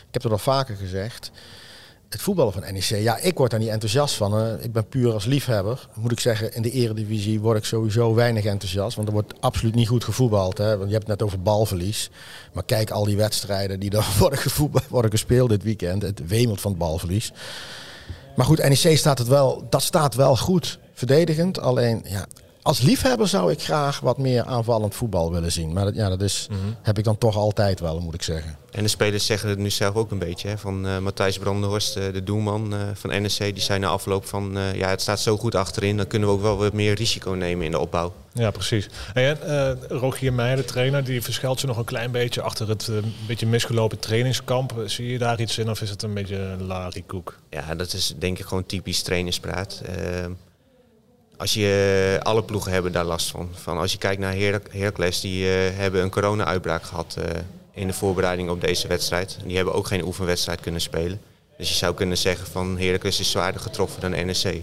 ik 0.07 0.13
heb 0.13 0.24
het 0.24 0.31
al 0.31 0.38
vaker 0.38 0.75
gezegd. 0.75 1.31
Het 2.10 2.21
voetballen 2.21 2.54
van 2.54 2.62
NEC, 2.74 2.83
ja, 2.83 3.18
ik 3.18 3.38
word 3.38 3.51
daar 3.51 3.60
niet 3.60 3.69
enthousiast 3.69 4.15
van. 4.15 4.60
Ik 4.62 4.71
ben 4.71 4.88
puur 4.88 5.13
als 5.13 5.25
liefhebber. 5.25 5.88
Moet 5.94 6.12
ik 6.12 6.19
zeggen, 6.19 6.54
in 6.54 6.62
de 6.62 6.71
eredivisie 6.71 7.39
word 7.39 7.57
ik 7.57 7.65
sowieso 7.65 8.13
weinig 8.13 8.45
enthousiast. 8.45 8.95
Want 8.95 9.07
er 9.07 9.13
wordt 9.13 9.33
absoluut 9.39 9.75
niet 9.75 9.88
goed 9.88 10.04
gevoetbald. 10.04 10.57
Hè. 10.57 10.77
Want 10.77 10.89
je 10.89 10.95
hebt 10.95 11.07
het 11.07 11.19
net 11.19 11.27
over 11.27 11.42
balverlies. 11.42 12.10
Maar 12.54 12.63
kijk 12.63 12.92
al 12.92 13.04
die 13.04 13.18
wedstrijden 13.18 13.80
die 13.80 13.92
er 13.92 14.06
worden, 14.19 14.39
worden 14.89 15.12
gespeeld 15.12 15.50
dit 15.50 15.63
weekend. 15.63 16.01
Het 16.01 16.27
wemelt 16.27 16.62
van 16.62 16.71
het 16.71 16.80
balverlies. 16.80 17.31
Maar 18.36 18.45
goed, 18.45 18.57
NEC 18.57 18.98
staat 18.98 19.18
het 19.18 19.27
wel, 19.27 19.65
dat 19.69 19.81
staat 19.81 20.15
wel 20.15 20.38
goed 20.38 20.80
verdedigend. 20.94 21.60
Alleen, 21.60 22.06
ja, 22.07 22.25
als 22.63 22.81
liefhebber 22.81 23.27
zou 23.27 23.51
ik 23.51 23.62
graag 23.62 24.00
wat 24.00 24.18
meer 24.18 24.44
aanvallend 24.44 24.95
voetbal 24.95 25.31
willen 25.31 25.51
zien. 25.51 25.74
Maar 25.74 25.86
dat, 25.86 25.95
ja, 25.95 26.10
dat 26.10 26.21
is, 26.21 26.48
mhm. 26.50 26.60
heb 26.81 26.98
ik 26.98 27.04
dan 27.04 27.18
toch 27.18 27.36
altijd 27.36 27.80
wel, 27.80 28.00
moet 28.00 28.13
ik 28.13 28.21
zeggen. 28.21 28.57
En 28.71 28.83
de 28.83 28.89
spelers 28.89 29.25
zeggen 29.25 29.50
het 29.50 29.57
nu 29.57 29.69
zelf 29.69 29.95
ook 29.95 30.12
een 30.12 30.19
beetje. 30.19 30.48
Hè? 30.48 30.57
Van 30.57 30.86
uh, 30.86 30.98
Matthijs 30.98 31.38
Brandenhorst, 31.38 31.98
uh, 31.98 32.04
de 32.13 32.24
doelman 32.24 32.74
uh, 32.74 32.80
van 32.94 33.24
NSC, 33.24 33.39
die 33.39 33.60
zei 33.60 33.80
na 33.80 33.88
afloop 33.88 34.25
van... 34.25 34.57
ja, 34.75 34.89
het 34.89 35.01
staat 35.01 35.19
zo 35.19 35.38
goed 35.38 35.56
achterin, 35.56 35.98
dan 35.98 36.07
kunnen 36.07 36.27
we 36.27 36.36
ook 36.36 36.42
wel 36.42 36.57
wat 36.57 36.74
meer 36.74 36.94
risico 36.94 37.31
nemen 37.31 37.65
in 37.65 37.71
de 37.71 37.80
opbauw. 37.80 38.13
Ja, 38.33 38.51
precies. 38.51 38.89
En 39.13 39.38
Rogier 39.88 40.33
Meijer, 40.33 40.57
de 40.57 40.65
trainer, 40.65 41.04
die 41.04 41.21
verschuilt 41.21 41.60
ze 41.60 41.65
nog 41.65 41.77
een 41.77 41.83
klein 41.83 42.12
beetje 42.12 42.42
achter 42.42 42.69
het 42.69 42.89
beetje 43.27 43.48
misgelopen 43.48 44.00
trainingskamp. 44.00 44.74
Zie 44.86 45.12
je 45.12 45.18
daar 45.18 45.42
iets 45.42 45.57
in 45.57 45.69
of 45.69 45.81
is 45.81 45.89
het 45.89 46.04
een 46.04 46.13
beetje 46.13 46.56
larikoek? 46.60 47.39
Ja, 47.50 47.75
dat 47.75 47.94
is 47.94 48.13
denk 48.18 48.39
ik 48.39 48.45
gewoon 48.45 48.65
typisch 48.65 49.01
trainerspraat. 49.01 49.81
Als 51.38 51.53
je, 51.53 52.19
alle 52.24 52.44
ploegen 52.44 52.71
hebben 52.71 52.91
daar 52.91 53.06
last 53.06 53.30
van. 53.31 53.50
van 53.53 53.77
als 53.77 53.91
je 53.91 53.97
kijkt 53.97 54.21
naar 54.21 54.33
Her 54.33 54.62
Heracles, 54.69 55.21
die 55.21 55.44
uh, 55.44 55.50
hebben 55.77 56.01
een 56.01 56.09
corona-uitbraak 56.09 56.83
gehad 56.83 57.15
uh, 57.19 57.25
in 57.71 57.88
de 57.88 57.94
voorbereiding 57.94 58.50
op 58.50 58.62
deze 58.62 58.88
wedstrijd. 58.88 59.38
Die 59.45 59.56
hebben 59.56 59.74
ook 59.74 59.88
geen 59.88 60.03
oefenwedstrijd 60.03 60.59
kunnen 60.59 60.81
spelen. 60.81 61.21
Dus 61.57 61.69
je 61.69 61.75
zou 61.75 61.94
kunnen 61.94 62.18
zeggen 62.18 62.47
van 62.47 62.77
Heracles 62.80 63.19
is 63.19 63.31
zwaarder 63.31 63.62
getroffen 63.62 64.01
dan 64.01 64.12
NEC. 64.12 64.62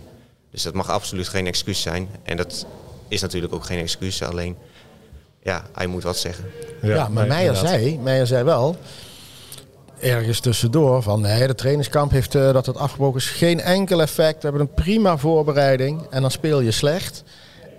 Dus 0.50 0.62
dat 0.62 0.74
mag 0.74 0.90
absoluut 0.90 1.28
geen 1.28 1.46
excuus 1.46 1.82
zijn. 1.82 2.08
En 2.22 2.36
dat 2.36 2.66
is 3.08 3.20
natuurlijk 3.20 3.54
ook 3.54 3.64
geen 3.64 3.78
excuus. 3.78 4.22
Alleen, 4.22 4.56
ja, 5.42 5.64
hij 5.72 5.86
moet 5.86 6.02
wat 6.02 6.16
zeggen. 6.16 6.44
Ja, 6.82 6.94
ja 6.94 7.08
maar 7.08 7.26
Meijer 7.26 7.56
zei, 7.56 7.98
Meijer 7.98 8.26
zei 8.26 8.44
wel 8.44 8.76
ergens 10.00 10.40
tussendoor 10.40 11.02
van 11.02 11.20
nee, 11.20 11.46
de 11.46 11.54
trainingskamp 11.54 12.10
heeft 12.10 12.34
uh, 12.34 12.52
dat 12.52 12.66
het 12.66 12.76
afgebroken 12.76 13.20
is 13.20 13.28
geen 13.28 13.60
enkel 13.60 14.00
effect. 14.00 14.42
We 14.42 14.48
hebben 14.48 14.60
een 14.60 14.74
prima 14.74 15.16
voorbereiding 15.16 16.06
en 16.10 16.20
dan 16.20 16.30
speel 16.30 16.60
je 16.60 16.70
slecht. 16.70 17.24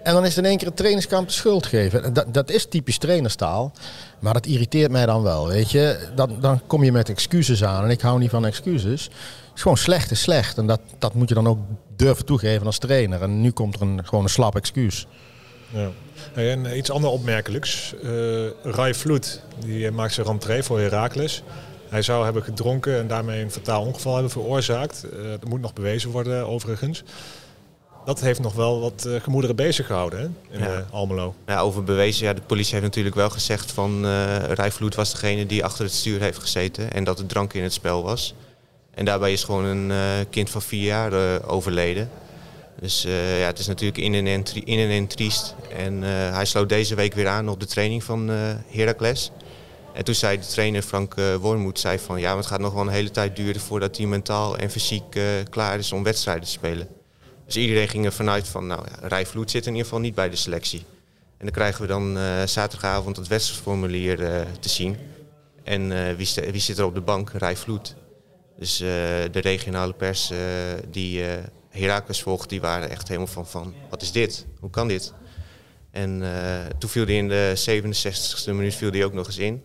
En 0.04 0.14
dan 0.14 0.26
is 0.26 0.36
het 0.36 0.44
in 0.44 0.50
één 0.50 0.58
keer 0.58 0.68
het 0.68 0.78
trainingskamp 0.78 1.28
de 1.28 1.34
schuld 1.34 1.66
geven. 1.66 2.14
Dat, 2.14 2.34
dat 2.34 2.50
is 2.50 2.66
typisch 2.66 2.98
trainerstaal. 2.98 3.74
Maar 4.20 4.34
dat 4.34 4.46
irriteert 4.46 4.92
mij 4.92 5.06
dan 5.06 5.22
wel, 5.24 5.48
weet 5.48 5.72
je. 5.72 6.10
Dan, 6.16 6.38
dan 6.40 6.62
kom 6.68 6.84
je 6.84 6.92
met 6.92 7.10
excuses 7.10 7.64
aan 7.64 7.84
en 7.84 7.90
ik 7.90 8.02
hou 8.02 8.20
niet 8.20 8.30
van 8.30 8.46
excuses. 8.46 9.04
Het 9.04 9.56
is 9.56 9.62
gewoon 9.62 9.78
slecht 9.78 10.12
is 10.12 10.22
slecht. 10.22 10.58
En 10.58 10.68
dat, 10.68 10.80
dat 11.00 11.14
moet 11.14 11.30
je 11.30 11.36
dan 11.36 11.48
ook 11.48 11.60
durven 11.96 12.26
toegeven 12.26 12.66
als 12.66 12.78
trainer. 12.78 13.22
En 13.22 13.42
nu 13.42 13.52
komt 13.52 13.76
er 13.76 13.82
een, 13.82 14.06
gewoon 14.06 14.24
een 14.24 14.30
slap 14.30 14.56
excuus. 14.56 15.08
Ja. 15.70 15.90
En 16.34 16.78
iets 16.78 16.92
anders 16.92 17.14
opmerkelijks. 17.14 17.94
Uh, 18.04 18.48
Rai 18.64 18.94
Vloed, 18.94 19.42
die 19.60 19.92
maakt 19.92 20.14
zijn 20.14 20.28
rentree 20.28 20.64
voor 20.64 20.80
Heracles. 20.80 21.44
Hij 21.92 22.02
zou 22.02 22.24
hebben 22.24 22.44
gedronken 22.44 22.98
en 22.98 23.08
daarmee 23.08 23.42
een 23.42 23.52
fataal 23.52 23.86
ongeval 23.86 24.14
hebben 24.14 24.32
veroorzaakt. 24.32 25.06
Uh, 25.14 25.30
dat 25.30 25.50
moet 25.50 25.62
nog 25.62 25.74
bewezen 25.74 26.10
worden 26.10 26.48
overigens. 26.48 27.04
Dat 28.06 28.20
heeft 28.20 28.40
nog 28.40 28.54
wel 28.54 28.80
wat 28.80 29.04
uh, 29.08 29.22
gemoederen 29.22 29.56
bezig 29.56 29.86
gehouden 29.86 30.20
hè, 30.20 30.58
in 30.58 30.64
ja. 30.64 30.78
Eh, 30.78 30.94
Almelo. 30.94 31.36
Ja, 31.48 31.60
over 31.60 31.84
bewezen. 31.84 32.26
Ja, 32.26 32.34
de 32.34 32.42
politie 32.42 32.72
heeft 32.72 32.86
natuurlijk 32.86 33.16
wel 33.16 33.30
gezegd 33.30 33.72
van 33.72 34.06
uh, 34.06 34.38
Rijvloed 34.38 34.96
was 34.96 35.12
degene 35.12 35.46
die 35.46 35.64
achter 35.64 35.84
het 35.84 35.94
stuur 35.94 36.22
heeft 36.22 36.40
gezeten. 36.40 36.92
En 36.92 37.04
dat 37.04 37.20
er 37.20 37.26
drank 37.26 37.54
in 37.54 37.64
het 37.64 37.74
spel 37.74 38.04
was. 38.04 38.34
En 38.94 39.06
daarbij 39.06 39.32
is 39.32 39.44
gewoon 39.44 39.66
een 39.66 39.92
kind 40.30 40.50
van 40.50 40.62
vier 40.62 40.86
jaar 40.86 41.44
overleden. 41.48 42.10
Dus 42.80 43.02
ja, 43.38 43.46
het 43.46 43.60
is 43.60 43.68
natuurlijk 43.68 43.98
in 43.98 44.14
en 44.14 44.28
en, 44.28 44.44
in 44.54 44.80
en, 44.80 44.90
en 44.90 45.08
triest. 45.08 45.56
En 45.78 46.02
hij 46.34 46.46
sloot 46.46 46.70
deze 46.70 46.96
week 46.96 47.14
weer 47.14 47.28
aan 47.28 47.50
op 47.50 47.60
de 47.60 47.66
training 47.66 48.04
van 48.04 48.30
Heracles. 48.68 49.32
En 49.94 50.04
toen 50.04 50.16
zei 50.16 50.38
de 50.38 50.46
trainer 50.46 50.82
Frank 50.82 51.16
uh, 51.16 51.70
zei 51.74 52.00
van 52.00 52.20
ja, 52.20 52.38
het 52.38 52.46
gaat 52.46 52.60
nog 52.60 52.74
wel 52.74 52.82
een 52.82 52.88
hele 52.88 53.12
tijd 53.12 53.36
duren 53.36 53.62
voordat 53.62 53.98
hij 53.98 54.06
mentaal 54.06 54.58
en 54.58 54.70
fysiek 54.70 55.16
uh, 55.16 55.24
klaar 55.50 55.80
is 55.80 55.92
om 55.92 56.04
wedstrijden 56.04 56.44
te 56.44 56.50
spelen. 56.50 56.88
Dus 57.46 57.58
iedereen 57.58 57.88
ging 57.88 58.06
er 58.06 58.12
vanuit 58.12 58.48
van 58.48 58.68
nou 58.68 58.86
ja, 58.90 59.08
Rijvloed 59.08 59.52
zit 59.52 59.66
in 59.66 59.72
ieder 59.72 59.86
geval 59.86 60.00
niet 60.00 60.16
bij 60.16 60.30
de 60.30 60.36
selectie. 60.36 60.80
En 61.38 61.48
dan 61.48 61.52
krijgen 61.52 61.82
we 61.82 61.88
dan 61.88 62.18
uh, 62.18 62.24
zaterdagavond 62.46 63.18
het 63.18 63.28
wedstrijdformulier 63.28 64.18
te 64.60 64.70
zien. 64.70 64.98
En 65.64 66.16
wie, 66.16 66.30
wie, 66.52 66.62
zit 66.62 66.78
er 66.78 66.86
op 66.86 66.94
de 66.94 67.02
bank? 67.02 67.32
Rijvloed. 67.32 67.96
Dus 68.58 68.78
de 68.78 69.40
regionale 69.42 69.94
pers 69.94 70.32
die 70.90 71.24
Herakles 71.70 72.22
volgt, 72.22 72.50
die 72.50 72.62
waren 72.62 72.90
echt 72.90 73.08
helemaal 73.08 73.28
van, 73.28 73.48
van 73.48 73.74
wat 73.90 74.02
is 74.02 74.12
dit? 74.12 74.46
Hoe 74.60 74.70
kan 74.70 74.88
dit? 74.88 75.14
En 75.92 76.24
toen 76.78 76.90
viel 76.90 77.06
hij 77.06 77.18
in 77.18 77.28
de 77.28 77.82
67e 77.84 78.46
minuut 78.46 78.76
viel 78.76 78.92
die 78.92 79.06
ook 79.06 79.14
nog 79.14 79.28
eens 79.28 79.38
in 79.38 79.64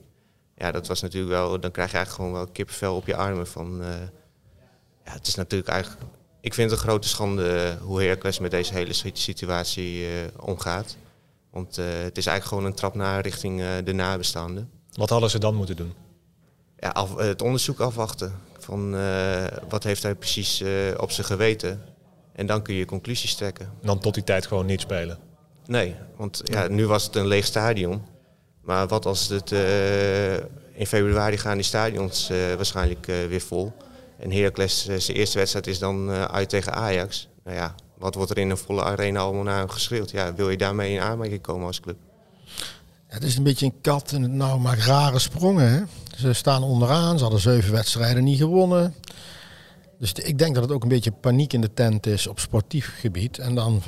ja, 0.57 0.71
dat 0.73 0.87
was 0.87 1.01
natuurlijk 1.01 1.33
wel, 1.33 1.61
dan 1.61 1.71
krijg 1.71 1.91
je 1.91 1.97
eigenlijk 1.97 2.25
gewoon 2.25 2.43
wel 2.43 2.53
kippenvel 2.53 2.97
op 2.97 3.07
je 3.07 3.17
armen. 3.17 3.47
Van, 3.47 3.81
uh, 3.81 3.89
ja, 5.05 5.13
het 5.13 5.27
is 5.27 5.35
natuurlijk 5.35 5.71
eigenlijk, 5.71 6.03
ik 6.41 6.55
vind 6.55 6.71
het 6.71 6.81
een 6.81 6.87
grote 6.87 7.09
schande 7.09 7.77
hoe 7.81 8.03
Heracles 8.03 8.39
met 8.39 8.51
deze 8.51 8.73
hele 8.73 8.93
situatie 9.13 10.01
uh, 10.01 10.09
omgaat. 10.37 10.97
Want 11.51 11.79
uh, 11.79 11.85
het 11.87 12.19
is 12.19 12.27
eigenlijk 12.27 12.45
gewoon 12.45 12.65
een 12.65 12.75
trap 12.75 12.95
naar 12.95 13.21
richting 13.21 13.63
de 13.85 13.93
nabestaanden. 13.93 14.71
Wat 14.93 15.11
hadden 15.11 15.31
ze 15.31 15.39
dan 15.39 15.55
moeten 15.55 15.77
doen? 15.77 15.95
Ja, 16.79 16.89
af, 16.89 17.17
het 17.17 17.43
onderzoek 17.43 17.81
afwachten. 17.81 18.33
Van 18.59 18.91
wat 19.69 19.85
heeft 19.85 20.03
hij 20.03 20.15
precies 20.15 20.63
op 20.97 21.11
zijn 21.11 21.27
geweten. 21.27 21.83
En 22.33 22.47
dan 22.47 22.63
kun 22.63 22.75
je 22.75 22.85
conclusies 22.85 23.35
trekken. 23.35 23.67
En 23.81 23.87
dan 23.87 23.99
tot 23.99 24.15
die 24.15 24.25
tijd 24.25 24.47
gewoon 24.47 24.67
niet 24.67 24.81
spelen? 24.81 25.19
Nee, 25.67 25.95
want 26.17 26.41
ja, 26.45 26.69
nu 26.69 26.87
was 26.87 27.05
het 27.05 27.17
een 27.17 27.27
leeg 27.27 27.45
stadion. 27.45 28.03
Maar 28.67 28.87
wat 28.87 29.07
als 29.07 29.29
het 29.29 29.51
uh, 29.51 30.35
in 30.73 30.87
februari 30.87 31.39
gaan 31.39 31.55
die 31.55 31.65
stadions 31.65 32.31
uh, 32.31 32.55
waarschijnlijk 32.55 33.07
uh, 33.07 33.27
weer 33.27 33.41
vol. 33.41 33.73
En 34.19 34.33
Heracles, 34.33 34.85
zijn 34.85 35.17
eerste 35.17 35.39
wedstrijd 35.39 35.67
is 35.67 35.79
dan 35.79 36.11
uit 36.11 36.49
tegen 36.49 36.75
Ajax. 36.75 37.29
Nou 37.45 37.57
ja, 37.57 37.75
wat 37.99 38.15
wordt 38.15 38.31
er 38.31 38.39
in 38.39 38.51
een 38.51 38.57
volle 38.57 38.83
arena 38.83 39.21
allemaal 39.21 39.43
naar 39.43 39.69
geschreeuwd? 39.69 40.11
Ja, 40.11 40.35
wil 40.35 40.51
je 40.51 40.57
daarmee 40.57 40.93
in 40.93 41.01
aanmerking 41.01 41.41
komen 41.41 41.67
als 41.67 41.81
club? 41.81 41.97
het 43.07 43.25
is 43.25 43.37
een 43.37 43.43
beetje 43.43 43.67
een 43.67 43.81
kat 43.81 44.13
en 44.13 44.23
het 44.23 44.61
maakt 44.61 44.85
rare 44.85 45.19
sprongen. 45.19 45.71
Hè? 45.71 45.83
Ze 46.17 46.33
staan 46.33 46.63
onderaan. 46.63 47.17
Ze 47.17 47.23
hadden 47.23 47.41
zeven 47.41 47.73
wedstrijden 47.73 48.25
niet 48.25 48.39
gewonnen. 48.39 48.95
Dus 49.99 50.13
ik 50.13 50.39
denk 50.39 50.55
dat 50.55 50.63
het 50.63 50.73
ook 50.73 50.83
een 50.83 50.89
beetje 50.89 51.11
paniek 51.11 51.53
in 51.53 51.61
de 51.61 51.73
tent 51.75 52.07
is 52.07 52.27
op 52.27 52.41
sportief 52.41 52.93
gebied. 53.01 53.39
En 53.39 53.55
dan 53.55 53.83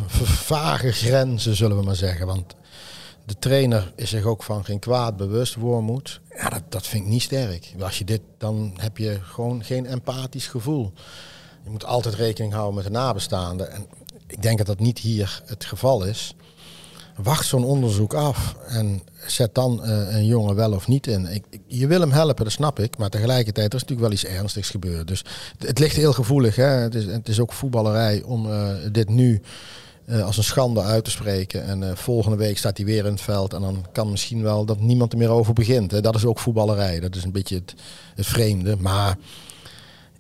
vage 0.53 0.93
grenzen, 0.93 1.57
zullen 1.57 1.77
we 1.77 1.85
maar 1.85 1.97
zeggen. 1.97 2.27
Want 2.27 2.55
de 3.29 3.39
trainer 3.39 3.93
is 3.97 4.11
zich 4.11 4.25
ook 4.25 4.43
van 4.43 4.65
geen 4.65 4.79
kwaad 4.79 5.17
bewust, 5.17 5.55
Wormoed. 5.55 6.21
Ja, 6.35 6.49
dat, 6.49 6.63
dat 6.69 6.87
vind 6.87 7.05
ik 7.05 7.11
niet 7.11 7.23
sterk. 7.23 7.75
Als 7.81 7.99
je 7.99 8.05
dit, 8.05 8.21
dan 8.39 8.73
heb 8.77 8.99
je 8.99 9.19
gewoon 9.23 9.65
geen 9.65 9.87
empathisch 9.87 10.47
gevoel. 10.47 10.93
Je 11.65 11.71
moet 11.71 11.85
altijd 11.85 12.15
rekening 12.15 12.53
houden 12.53 12.75
met 12.75 12.85
de 12.85 12.91
nabestaanden. 12.91 13.73
En 13.73 13.87
ik 14.27 14.43
denk 14.43 14.59
dat 14.59 14.67
dat 14.67 14.79
niet 14.79 14.99
hier 14.99 15.43
het 15.47 15.65
geval 15.65 16.05
is. 16.05 16.35
Wacht 17.17 17.47
zo'n 17.47 17.65
onderzoek 17.65 18.15
af 18.15 18.55
en 18.67 19.03
zet 19.27 19.55
dan 19.55 19.81
uh, 19.85 20.15
een 20.15 20.27
jongen 20.27 20.55
wel 20.55 20.73
of 20.73 20.89
niet 20.89 21.07
in. 21.07 21.27
Ik, 21.27 21.45
je 21.67 21.87
wil 21.87 22.01
hem 22.01 22.13
helpen, 22.13 22.45
dat 22.45 22.53
snap 22.53 22.79
ik. 22.79 22.99
Maar 22.99 23.11
tegelijkertijd 23.11 23.69
er 23.69 23.75
is 23.75 23.81
natuurlijk 23.81 24.09
wel 24.09 24.19
iets 24.19 24.39
ernstigs 24.39 24.71
gebeurd. 24.71 25.09
Dus 25.09 25.25
het 25.59 25.79
ligt 25.79 25.97
heel 25.97 26.13
gevoelig. 26.13 26.57
Hè? 26.57 26.65
Het, 26.65 26.95
is, 26.95 27.05
het 27.05 27.29
is 27.29 27.41
ook 27.41 27.53
voetballerij 27.53 28.23
om 28.23 28.47
uh, 28.47 28.71
dit 28.93 29.09
nu 29.09 29.41
uh, 30.09 30.25
als 30.25 30.37
een 30.37 30.45
schande 30.45 30.81
uit 30.81 31.05
te 31.05 31.11
spreken. 31.11 31.65
En 31.65 31.97
volgende 31.97 32.37
week 32.37 32.59
staat 32.59 32.77
hij 32.77 32.87
weer 32.87 33.05
in 33.05 33.13
het 33.13 33.21
veld. 33.21 33.53
En 33.53 33.61
dan 33.61 33.87
kan 33.93 34.11
misschien 34.11 34.43
wel 34.43 34.65
dat 34.65 34.81
niemand 34.81 35.13
er 35.13 35.19
meer 35.19 35.31
over 35.31 35.53
begint. 35.53 35.91
Hè? 35.91 36.01
Dat 36.01 36.15
is 36.15 36.25
ook 36.25 36.39
voetballerij. 36.39 37.01
Dat 37.01 37.15
is 37.15 37.25
een 37.25 37.33
beetje 37.33 37.55
het, 37.55 37.75
het 38.15 38.27
vreemde. 38.27 38.77
Maar 38.77 39.19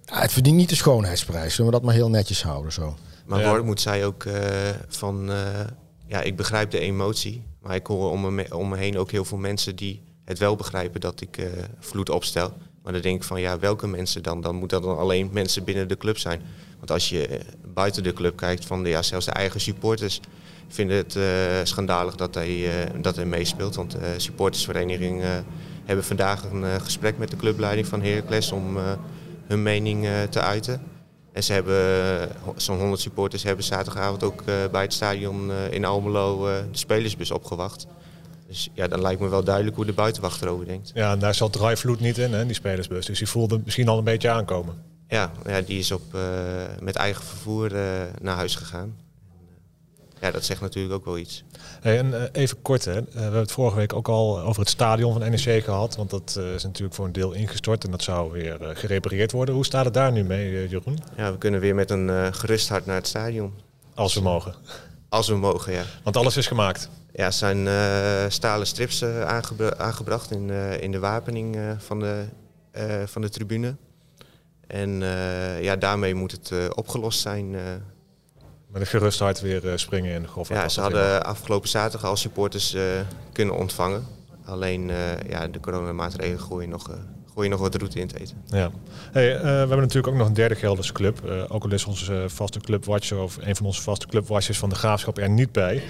ja, 0.04 0.20
het 0.20 0.32
verdient 0.32 0.56
niet 0.56 0.68
de 0.68 0.74
schoonheidsprijs. 0.74 1.54
Zullen 1.54 1.70
we 1.70 1.76
dat 1.76 1.86
maar 1.86 1.94
heel 1.94 2.10
netjes 2.10 2.42
houden 2.42 2.72
zo. 2.72 2.96
Maar 3.26 3.40
ja. 3.40 3.62
moet 3.62 3.80
zei 3.80 4.04
ook 4.04 4.26
van 4.88 5.30
ja, 6.06 6.20
ik 6.20 6.36
begrijp 6.36 6.70
de 6.70 6.78
emotie. 6.78 7.42
Maar 7.60 7.74
ik 7.74 7.86
hoor 7.86 8.10
om 8.10 8.34
me, 8.34 8.56
om 8.56 8.68
me 8.68 8.76
heen 8.76 8.98
ook 8.98 9.10
heel 9.10 9.24
veel 9.24 9.38
mensen 9.38 9.76
die 9.76 10.02
het 10.24 10.38
wel 10.38 10.56
begrijpen 10.56 11.00
dat 11.00 11.20
ik 11.20 11.38
uh, 11.38 11.46
vloed 11.78 12.10
opstel. 12.10 12.52
Maar 12.82 12.92
dan 12.92 13.02
denk 13.02 13.16
ik 13.16 13.22
van 13.22 13.40
ja, 13.40 13.58
welke 13.58 13.86
mensen 13.86 14.22
dan? 14.22 14.40
Dan 14.40 14.54
moet 14.54 14.70
dat 14.70 14.82
dan 14.82 14.98
alleen 14.98 15.30
mensen 15.32 15.64
binnen 15.64 15.88
de 15.88 15.96
club 15.96 16.18
zijn. 16.18 16.42
Want 16.78 16.90
als 16.90 17.08
je 17.08 17.26
eh, 17.26 17.40
buiten 17.74 18.02
de 18.02 18.12
club 18.12 18.36
kijkt, 18.36 18.64
van 18.64 18.82
de, 18.82 18.88
ja, 18.88 19.02
zelfs 19.02 19.24
de 19.24 19.32
eigen 19.32 19.60
supporters 19.60 20.20
vinden 20.68 20.96
het 20.96 21.14
uh, 21.14 21.24
schandalig 21.62 22.14
dat 22.14 22.34
hij, 22.34 22.56
uh, 22.56 22.72
dat 23.00 23.16
hij 23.16 23.24
meespeelt. 23.24 23.74
Want 23.74 23.90
de 23.90 24.14
supportersvereniging 24.16 25.22
hebben 25.84 26.04
vandaag 26.04 26.44
een 26.44 26.80
gesprek 26.80 27.18
met 27.18 27.30
de 27.30 27.36
clubleiding 27.36 27.86
van 27.86 28.02
Heracles 28.02 28.52
om 28.52 28.78
hun 29.46 29.62
mening 29.62 30.06
te 30.30 30.40
uiten. 30.40 30.82
En 31.32 31.42
ze 31.42 31.52
hebben, 31.52 32.28
zo'n 32.56 32.78
100 32.78 33.00
supporters 33.00 33.42
hebben 33.42 33.64
zaterdagavond 33.64 34.22
ook 34.22 34.44
bij 34.70 34.82
het 34.82 34.92
stadion 34.92 35.52
in 35.70 35.84
Almelo 35.84 36.44
de 36.44 36.78
spelersbus 36.78 37.30
opgewacht. 37.30 37.86
Dus 38.48 38.68
ja, 38.72 38.88
dan 38.88 39.00
lijkt 39.00 39.20
me 39.20 39.28
wel 39.28 39.44
duidelijk 39.44 39.76
hoe 39.76 39.84
de 39.84 39.92
buitenwacht 39.92 40.42
erover 40.42 40.66
denkt. 40.66 40.90
Ja, 40.94 41.12
en 41.12 41.18
daar 41.18 41.34
zat 41.34 41.52
Drijvloed 41.52 42.00
niet 42.00 42.18
in, 42.18 42.32
hè, 42.32 42.46
die 42.46 42.54
spelersbus. 42.54 43.06
Dus 43.06 43.18
die 43.18 43.28
voelde 43.28 43.60
misschien 43.64 43.88
al 43.88 43.98
een 43.98 44.04
beetje 44.04 44.30
aankomen. 44.30 44.82
Ja, 45.08 45.30
ja 45.46 45.60
die 45.60 45.78
is 45.78 45.92
op, 45.92 46.02
met 46.80 46.96
eigen 46.96 47.24
vervoer 47.24 47.70
naar 48.20 48.36
huis 48.36 48.54
gegaan. 48.54 48.96
Ja, 50.20 50.30
dat 50.30 50.44
zegt 50.44 50.60
natuurlijk 50.60 50.94
ook 50.94 51.04
wel 51.04 51.18
iets. 51.18 51.44
Hey, 51.80 51.98
en 51.98 52.06
uh, 52.06 52.22
even 52.32 52.62
kort, 52.62 52.84
hè. 52.84 53.02
We 53.02 53.20
hebben 53.20 53.40
het 53.40 53.52
vorige 53.52 53.76
week 53.76 53.92
ook 53.92 54.08
al 54.08 54.40
over 54.40 54.60
het 54.60 54.70
stadion 54.70 55.12
van 55.12 55.30
NEC 55.30 55.64
gehad. 55.64 55.96
Want 55.96 56.10
dat 56.10 56.40
is 56.54 56.62
natuurlijk 56.62 56.94
voor 56.94 57.06
een 57.06 57.12
deel 57.12 57.32
ingestort 57.32 57.84
en 57.84 57.90
dat 57.90 58.02
zou 58.02 58.32
weer 58.32 58.58
gerepareerd 58.60 59.32
worden. 59.32 59.54
Hoe 59.54 59.64
staat 59.64 59.84
het 59.84 59.94
daar 59.94 60.12
nu 60.12 60.24
mee, 60.24 60.68
Jeroen? 60.68 60.98
Ja, 61.16 61.32
we 61.32 61.38
kunnen 61.38 61.60
weer 61.60 61.74
met 61.74 61.90
een 61.90 62.34
gerust 62.34 62.68
hart 62.68 62.86
naar 62.86 62.96
het 62.96 63.06
stadion. 63.06 63.52
Als 63.94 64.14
we 64.14 64.20
mogen. 64.20 64.54
Als 65.08 65.28
we 65.28 65.36
mogen, 65.36 65.72
ja. 65.72 65.82
Want 66.02 66.16
alles 66.16 66.36
is 66.36 66.46
gemaakt. 66.46 66.90
Ja, 67.12 67.24
er 67.24 67.32
zijn 67.32 67.68
stalen 68.32 68.66
strips 68.66 69.04
aangebra 69.04 69.76
aangebracht 69.76 70.30
in, 70.30 70.50
in 70.80 70.92
de 70.92 70.98
wapening 70.98 71.56
van, 71.78 72.00
de, 72.00 72.24
van 73.06 73.22
de 73.22 73.28
tribune. 73.28 73.76
En 74.66 74.90
ja, 75.60 75.76
daarmee 75.76 76.14
moet 76.14 76.32
het 76.32 76.74
opgelost 76.74 77.20
zijn 77.20 77.50
met 78.70 78.80
een 78.80 78.86
gerust 78.86 79.18
hart 79.18 79.40
weer 79.40 79.78
springen 79.78 80.14
in 80.14 80.22
de 80.22 80.28
golf. 80.28 80.48
Ja, 80.48 80.68
ze 80.68 80.80
hadden 80.80 81.24
afgelopen 81.24 81.68
zaterdag 81.68 82.10
al 82.10 82.16
supporters 82.16 82.76
kunnen 83.32 83.54
ontvangen. 83.54 84.06
Alleen 84.44 84.90
ja, 85.28 85.48
de 85.48 85.60
coronamaatregelen 85.60 86.40
gooien 86.40 86.68
nog, 86.68 86.90
gooien 87.38 87.52
nog 87.58 87.60
wat 87.60 87.74
route 87.74 88.00
in 88.00 88.06
het 88.06 88.16
eten. 88.16 88.36
Ja. 88.46 88.70
Hey, 89.12 89.40
we 89.40 89.46
hebben 89.46 89.78
natuurlijk 89.78 90.06
ook 90.06 90.14
nog 90.14 90.26
een 90.26 90.34
derde 90.34 90.54
Gelderse 90.54 90.92
club. 90.92 91.46
ook 91.48 91.64
al 91.64 91.72
is 91.72 91.84
onze 91.84 92.24
vaste 92.26 92.60
clubwatcher 92.60 93.18
of 93.18 93.38
een 93.40 93.56
van 93.56 93.66
onze 93.66 93.82
vaste 93.82 94.06
clubwatchers 94.06 94.58
van 94.58 94.68
de 94.68 94.74
Graafschap 94.74 95.18
er 95.18 95.30
niet 95.30 95.52
bij. 95.52 95.82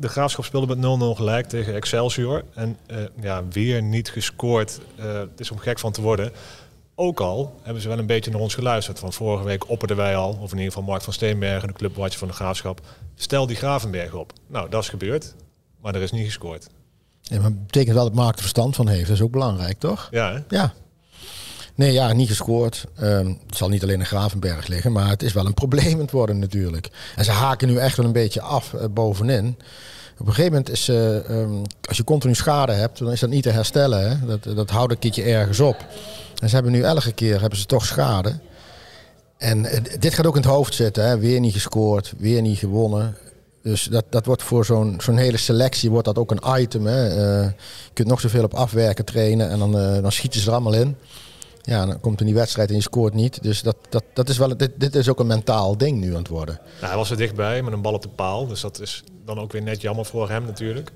de 0.00 0.08
Graafschap 0.08 0.44
speelde 0.44 0.76
met 0.76 1.14
0-0 1.14 1.16
gelijk 1.16 1.46
tegen 1.46 1.74
Excelsior. 1.74 2.44
En 2.54 2.76
ja, 3.20 3.44
weer 3.50 3.82
niet 3.82 4.10
gescoord. 4.10 4.80
het 4.96 5.40
is 5.40 5.50
om 5.50 5.58
gek 5.58 5.78
van 5.78 5.92
te 5.92 6.02
worden 6.02 6.32
ook 6.96 7.20
al 7.20 7.60
hebben 7.62 7.82
ze 7.82 7.88
wel 7.88 7.98
een 7.98 8.06
beetje 8.06 8.30
naar 8.30 8.40
ons 8.40 8.54
geluisterd. 8.54 8.98
Van 8.98 9.12
vorige 9.12 9.44
week 9.44 9.68
opperden 9.68 9.96
wij 9.96 10.16
al, 10.16 10.30
of 10.30 10.50
in 10.50 10.58
ieder 10.58 10.72
geval 10.72 10.82
Mark 10.88 11.02
van 11.02 11.12
Steenbergen, 11.12 11.68
de 11.68 11.74
clubwatcher 11.74 12.18
van 12.18 12.28
de 12.28 12.34
Graafschap. 12.34 12.80
Stel 13.14 13.46
die 13.46 13.56
Gravenberg 13.56 14.14
op. 14.14 14.32
Nou, 14.46 14.68
dat 14.70 14.82
is 14.82 14.88
gebeurd, 14.88 15.34
maar 15.80 15.94
er 15.94 16.02
is 16.02 16.12
niet 16.12 16.24
gescoord. 16.24 16.68
Ja, 17.26 17.40
maar 17.40 17.52
betekent 17.52 17.94
wel 17.94 18.04
dat 18.04 18.14
Mark 18.14 18.34
er 18.34 18.40
verstand 18.40 18.76
van 18.76 18.88
heeft. 18.88 19.06
Dat 19.06 19.16
is 19.16 19.22
ook 19.22 19.30
belangrijk, 19.30 19.78
toch? 19.78 20.08
Ja, 20.10 20.32
hè? 20.32 20.38
Ja. 20.48 20.72
Nee, 21.74 21.92
ja, 21.92 22.12
niet 22.12 22.28
gescoord. 22.28 22.84
Um, 23.00 23.38
het 23.46 23.56
zal 23.56 23.68
niet 23.68 23.82
alleen 23.82 23.98
in 23.98 24.06
Gravenberg 24.06 24.66
liggen, 24.66 24.92
maar 24.92 25.08
het 25.08 25.22
is 25.22 25.32
wel 25.32 25.46
een 25.46 25.54
probleem 25.64 25.98
het 25.98 26.10
worden 26.10 26.38
natuurlijk. 26.38 26.90
En 27.16 27.24
ze 27.24 27.30
haken 27.30 27.68
nu 27.68 27.76
echt 27.76 27.96
wel 27.96 28.06
een 28.06 28.12
beetje 28.12 28.40
af 28.40 28.72
uh, 28.72 28.84
bovenin. 28.90 29.56
Op 30.18 30.26
een 30.26 30.34
gegeven 30.34 30.52
moment 30.52 30.70
is, 30.70 30.88
uh, 30.88 31.28
um, 31.30 31.62
als 31.88 31.96
je 31.96 32.04
continu 32.04 32.34
schade 32.34 32.72
hebt, 32.72 32.98
dan 32.98 33.12
is 33.12 33.20
dat 33.20 33.30
niet 33.30 33.42
te 33.42 33.50
herstellen. 33.50 34.10
Hè? 34.10 34.26
Dat, 34.26 34.56
dat 34.56 34.70
houdt 34.70 34.92
een 34.92 34.98
keertje 34.98 35.22
ergens 35.22 35.60
op. 35.60 35.86
En 36.40 36.48
ze 36.48 36.54
hebben 36.54 36.72
nu 36.72 36.82
elke 36.82 37.12
keer 37.12 37.40
hebben 37.40 37.58
ze 37.58 37.66
toch 37.66 37.86
schade. 37.86 38.38
En 39.38 39.64
uh, 39.64 39.70
dit 39.98 40.14
gaat 40.14 40.26
ook 40.26 40.36
in 40.36 40.42
het 40.42 40.50
hoofd 40.50 40.74
zitten. 40.74 41.08
Hè? 41.08 41.18
Weer 41.18 41.40
niet 41.40 41.52
gescoord, 41.52 42.12
weer 42.18 42.42
niet 42.42 42.58
gewonnen. 42.58 43.16
Dus 43.64 43.84
dat, 43.84 44.04
dat 44.08 44.26
wordt 44.26 44.42
voor 44.42 44.64
zo'n 44.64 45.00
zo'n 45.00 45.16
hele 45.16 45.36
selectie 45.36 45.90
wordt 45.90 46.06
dat 46.06 46.18
ook 46.18 46.30
een 46.30 46.60
item. 46.60 46.86
Hè? 46.86 47.08
Uh, 47.08 47.50
je 47.84 47.92
kunt 47.92 48.08
nog 48.08 48.20
zoveel 48.20 48.44
op 48.44 48.54
afwerken 48.54 49.04
trainen 49.04 49.50
en 49.50 49.58
dan, 49.58 49.72
dan 49.72 50.12
schieten 50.12 50.40
ze 50.40 50.46
er 50.46 50.52
allemaal 50.52 50.74
in. 50.74 50.96
Ja, 51.62 51.86
dan 51.86 52.00
komt 52.00 52.20
er 52.20 52.26
die 52.26 52.34
wedstrijd 52.34 52.68
en 52.68 52.74
je 52.74 52.82
scoort 52.82 53.14
niet. 53.14 53.42
Dus 53.42 53.62
dat, 53.62 53.76
dat, 53.88 54.04
dat 54.12 54.28
is 54.28 54.38
wel, 54.38 54.56
dit, 54.56 54.70
dit 54.76 54.94
is 54.94 55.08
ook 55.08 55.20
een 55.20 55.26
mentaal 55.26 55.76
ding 55.76 56.00
nu 56.00 56.10
aan 56.10 56.18
het 56.18 56.28
worden. 56.28 56.60
Nou, 56.74 56.86
hij 56.86 56.96
was 56.96 57.10
er 57.10 57.16
dichtbij 57.16 57.62
met 57.62 57.72
een 57.72 57.82
bal 57.82 57.92
op 57.92 58.02
de 58.02 58.08
paal. 58.08 58.46
Dus 58.46 58.60
dat 58.60 58.80
is 58.80 59.04
dan 59.24 59.38
ook 59.38 59.52
weer 59.52 59.62
net 59.62 59.80
jammer 59.80 60.04
voor 60.04 60.28
hem 60.28 60.44
natuurlijk. 60.44 60.90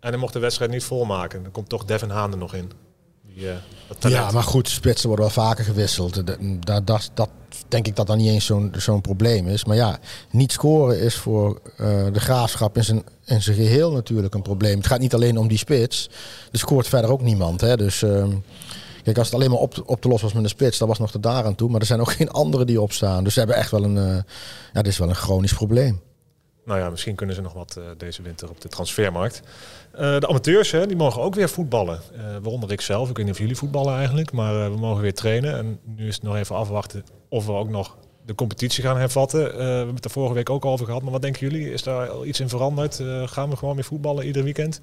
En 0.00 0.08
hij 0.08 0.16
mocht 0.16 0.32
de 0.32 0.38
wedstrijd 0.38 0.70
niet 0.70 0.84
volmaken. 0.84 1.42
Dan 1.42 1.52
komt 1.52 1.68
toch 1.68 1.84
Devin 1.84 2.10
Haan 2.10 2.32
er 2.32 2.38
nog 2.38 2.54
in. 2.54 2.70
Ja, 4.00 4.30
maar 4.30 4.42
goed, 4.42 4.68
spitsen 4.68 5.08
worden 5.08 5.26
wel 5.26 5.44
vaker 5.44 5.64
gewisseld. 5.64 6.22
Dat, 6.66 6.86
dat, 6.86 7.10
dat 7.14 7.28
denk 7.68 7.86
ik 7.86 7.96
dat 7.96 8.06
dan 8.06 8.18
niet 8.18 8.28
eens 8.28 8.44
zo'n 8.44 8.72
zo'n 8.76 9.00
probleem 9.00 9.48
is. 9.48 9.64
Maar 9.64 9.76
ja, 9.76 9.98
niet 10.30 10.52
scoren 10.52 11.00
is 11.00 11.14
voor 11.14 11.60
uh, 11.80 12.06
de 12.12 12.20
graafschap 12.20 12.76
in 12.76 12.84
zijn, 12.84 13.02
in 13.24 13.42
zijn 13.42 13.56
geheel 13.56 13.92
natuurlijk 13.92 14.34
een 14.34 14.42
probleem. 14.42 14.76
Het 14.76 14.86
gaat 14.86 15.00
niet 15.00 15.14
alleen 15.14 15.38
om 15.38 15.48
die 15.48 15.58
spits. 15.58 16.10
Er 16.52 16.58
scoort 16.58 16.88
verder 16.88 17.10
ook 17.10 17.22
niemand. 17.22 17.60
Hè? 17.60 17.76
Dus... 17.76 18.02
Uh, 18.02 18.24
Kijk, 19.02 19.18
als 19.18 19.26
het 19.26 19.36
alleen 19.36 19.50
maar 19.50 19.58
op, 19.58 19.82
op 19.86 20.00
te 20.00 20.08
lossen 20.08 20.26
was 20.26 20.36
met 20.36 20.44
een 20.44 20.56
spits, 20.56 20.78
dan 20.78 20.88
was 20.88 20.98
nog 20.98 21.10
tot 21.10 21.22
daar 21.22 21.44
aan 21.44 21.54
toe. 21.54 21.70
Maar 21.70 21.80
er 21.80 21.86
zijn 21.86 22.00
ook 22.00 22.12
geen 22.12 22.30
anderen 22.30 22.66
die 22.66 22.80
opstaan. 22.80 23.24
Dus 23.24 23.32
ze 23.32 23.38
hebben 23.38 23.56
echt 23.56 23.70
wel 23.70 23.84
een, 23.84 23.96
uh, 23.96 24.16
ja, 24.72 24.82
dit 24.82 24.86
is 24.86 24.98
wel 24.98 25.08
een 25.08 25.14
chronisch 25.14 25.52
probleem. 25.52 26.00
Nou 26.64 26.80
ja, 26.80 26.90
misschien 26.90 27.14
kunnen 27.14 27.34
ze 27.34 27.42
nog 27.42 27.52
wat 27.52 27.76
uh, 27.78 27.84
deze 27.96 28.22
winter 28.22 28.48
op 28.48 28.60
de 28.60 28.68
transfermarkt. 28.68 29.42
Uh, 29.94 30.00
de 30.18 30.28
amateurs, 30.28 30.70
hè, 30.70 30.86
die 30.86 30.96
mogen 30.96 31.22
ook 31.22 31.34
weer 31.34 31.48
voetballen. 31.48 32.00
waaronder 32.42 32.72
ik 32.72 32.80
zelf. 32.80 33.10
Ik 33.10 33.16
weet 33.16 33.24
niet 33.24 33.34
of 33.34 33.40
jullie 33.40 33.56
voetballen 33.56 33.96
eigenlijk, 33.96 34.32
maar 34.32 34.70
we 34.70 34.78
mogen 34.78 35.02
weer 35.02 35.14
trainen. 35.14 35.56
En 35.56 35.80
nu 35.84 36.06
is 36.06 36.14
het 36.14 36.22
nog 36.24 36.36
even 36.36 36.56
afwachten 36.56 37.04
of 37.28 37.46
we 37.46 37.52
ook 37.52 37.68
nog 37.68 37.96
de 38.26 38.34
competitie 38.34 38.82
gaan 38.82 38.96
hervatten. 38.98 39.56
we 39.56 39.62
hebben 39.62 39.94
het 39.94 40.04
er 40.04 40.10
vorige 40.10 40.34
week 40.34 40.50
ook 40.50 40.64
over 40.64 40.86
gehad. 40.86 41.02
Maar 41.02 41.12
wat 41.12 41.22
denken 41.22 41.48
jullie? 41.48 41.72
Is 41.72 41.82
daar 41.82 42.08
al 42.08 42.26
iets 42.26 42.40
in 42.40 42.48
veranderd? 42.48 43.00
gaan 43.24 43.50
we 43.50 43.56
gewoon 43.56 43.74
weer 43.74 43.84
voetballen 43.84 44.26
ieder 44.26 44.44
weekend? 44.44 44.80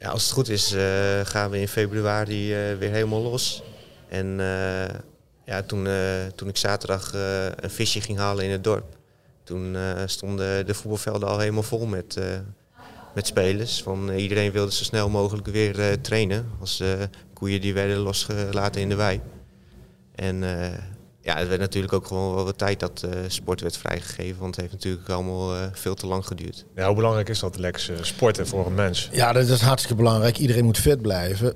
Ja, 0.00 0.08
als 0.08 0.22
het 0.22 0.32
goed 0.32 0.48
is, 0.48 0.74
gaan 1.22 1.50
we 1.50 1.60
in 1.60 1.68
februari 1.68 2.48
weer 2.78 2.90
helemaal 2.90 3.22
los. 3.22 3.62
En 4.08 4.26
ja, 5.44 5.62
toen, 5.66 5.88
toen 6.34 6.48
ik 6.48 6.56
zaterdag 6.56 7.12
een 7.56 7.70
visje 7.70 8.00
ging 8.00 8.18
halen 8.18 8.44
in 8.44 8.50
het 8.50 8.64
dorp, 8.64 8.96
toen 9.52 9.76
stonden 10.06 10.66
de 10.66 10.74
voetbalvelden 10.74 11.28
al 11.28 11.38
helemaal 11.38 11.62
vol 11.62 11.86
met, 11.86 12.20
met 13.14 13.26
spelers. 13.26 13.82
Van, 13.82 14.10
iedereen 14.10 14.52
wilde 14.52 14.72
zo 14.72 14.84
snel 14.84 15.08
mogelijk 15.08 15.46
weer 15.46 16.00
trainen 16.00 16.50
als 16.60 16.82
koeien 17.32 17.60
die 17.60 17.74
werden 17.74 17.96
losgelaten 17.96 18.80
in 18.80 18.88
de 18.88 18.94
wei. 18.94 19.20
En 20.14 20.44
ja, 21.22 21.36
het 21.36 21.48
werd 21.48 21.60
natuurlijk 21.60 21.92
ook 21.92 22.06
gewoon 22.06 22.34
wel 22.34 22.44
wat 22.44 22.58
tijd 22.58 22.80
dat 22.80 23.02
uh, 23.04 23.10
sport 23.26 23.60
werd 23.60 23.76
vrijgegeven. 23.76 24.40
Want 24.40 24.56
het 24.56 24.60
heeft 24.60 24.72
natuurlijk 24.72 25.08
allemaal 25.08 25.56
uh, 25.56 25.62
veel 25.72 25.94
te 25.94 26.06
lang 26.06 26.26
geduurd. 26.26 26.64
Ja, 26.74 26.86
hoe 26.86 26.96
belangrijk 26.96 27.28
is 27.28 27.38
dat, 27.38 27.58
Lex, 27.58 27.88
uh, 27.88 27.96
sporten 28.00 28.46
voor 28.46 28.66
een 28.66 28.74
mens? 28.74 29.08
Ja, 29.12 29.32
dat 29.32 29.48
is 29.48 29.60
hartstikke 29.60 29.96
belangrijk. 29.96 30.38
Iedereen 30.38 30.64
moet 30.64 30.78
fit 30.78 31.02
blijven. 31.02 31.54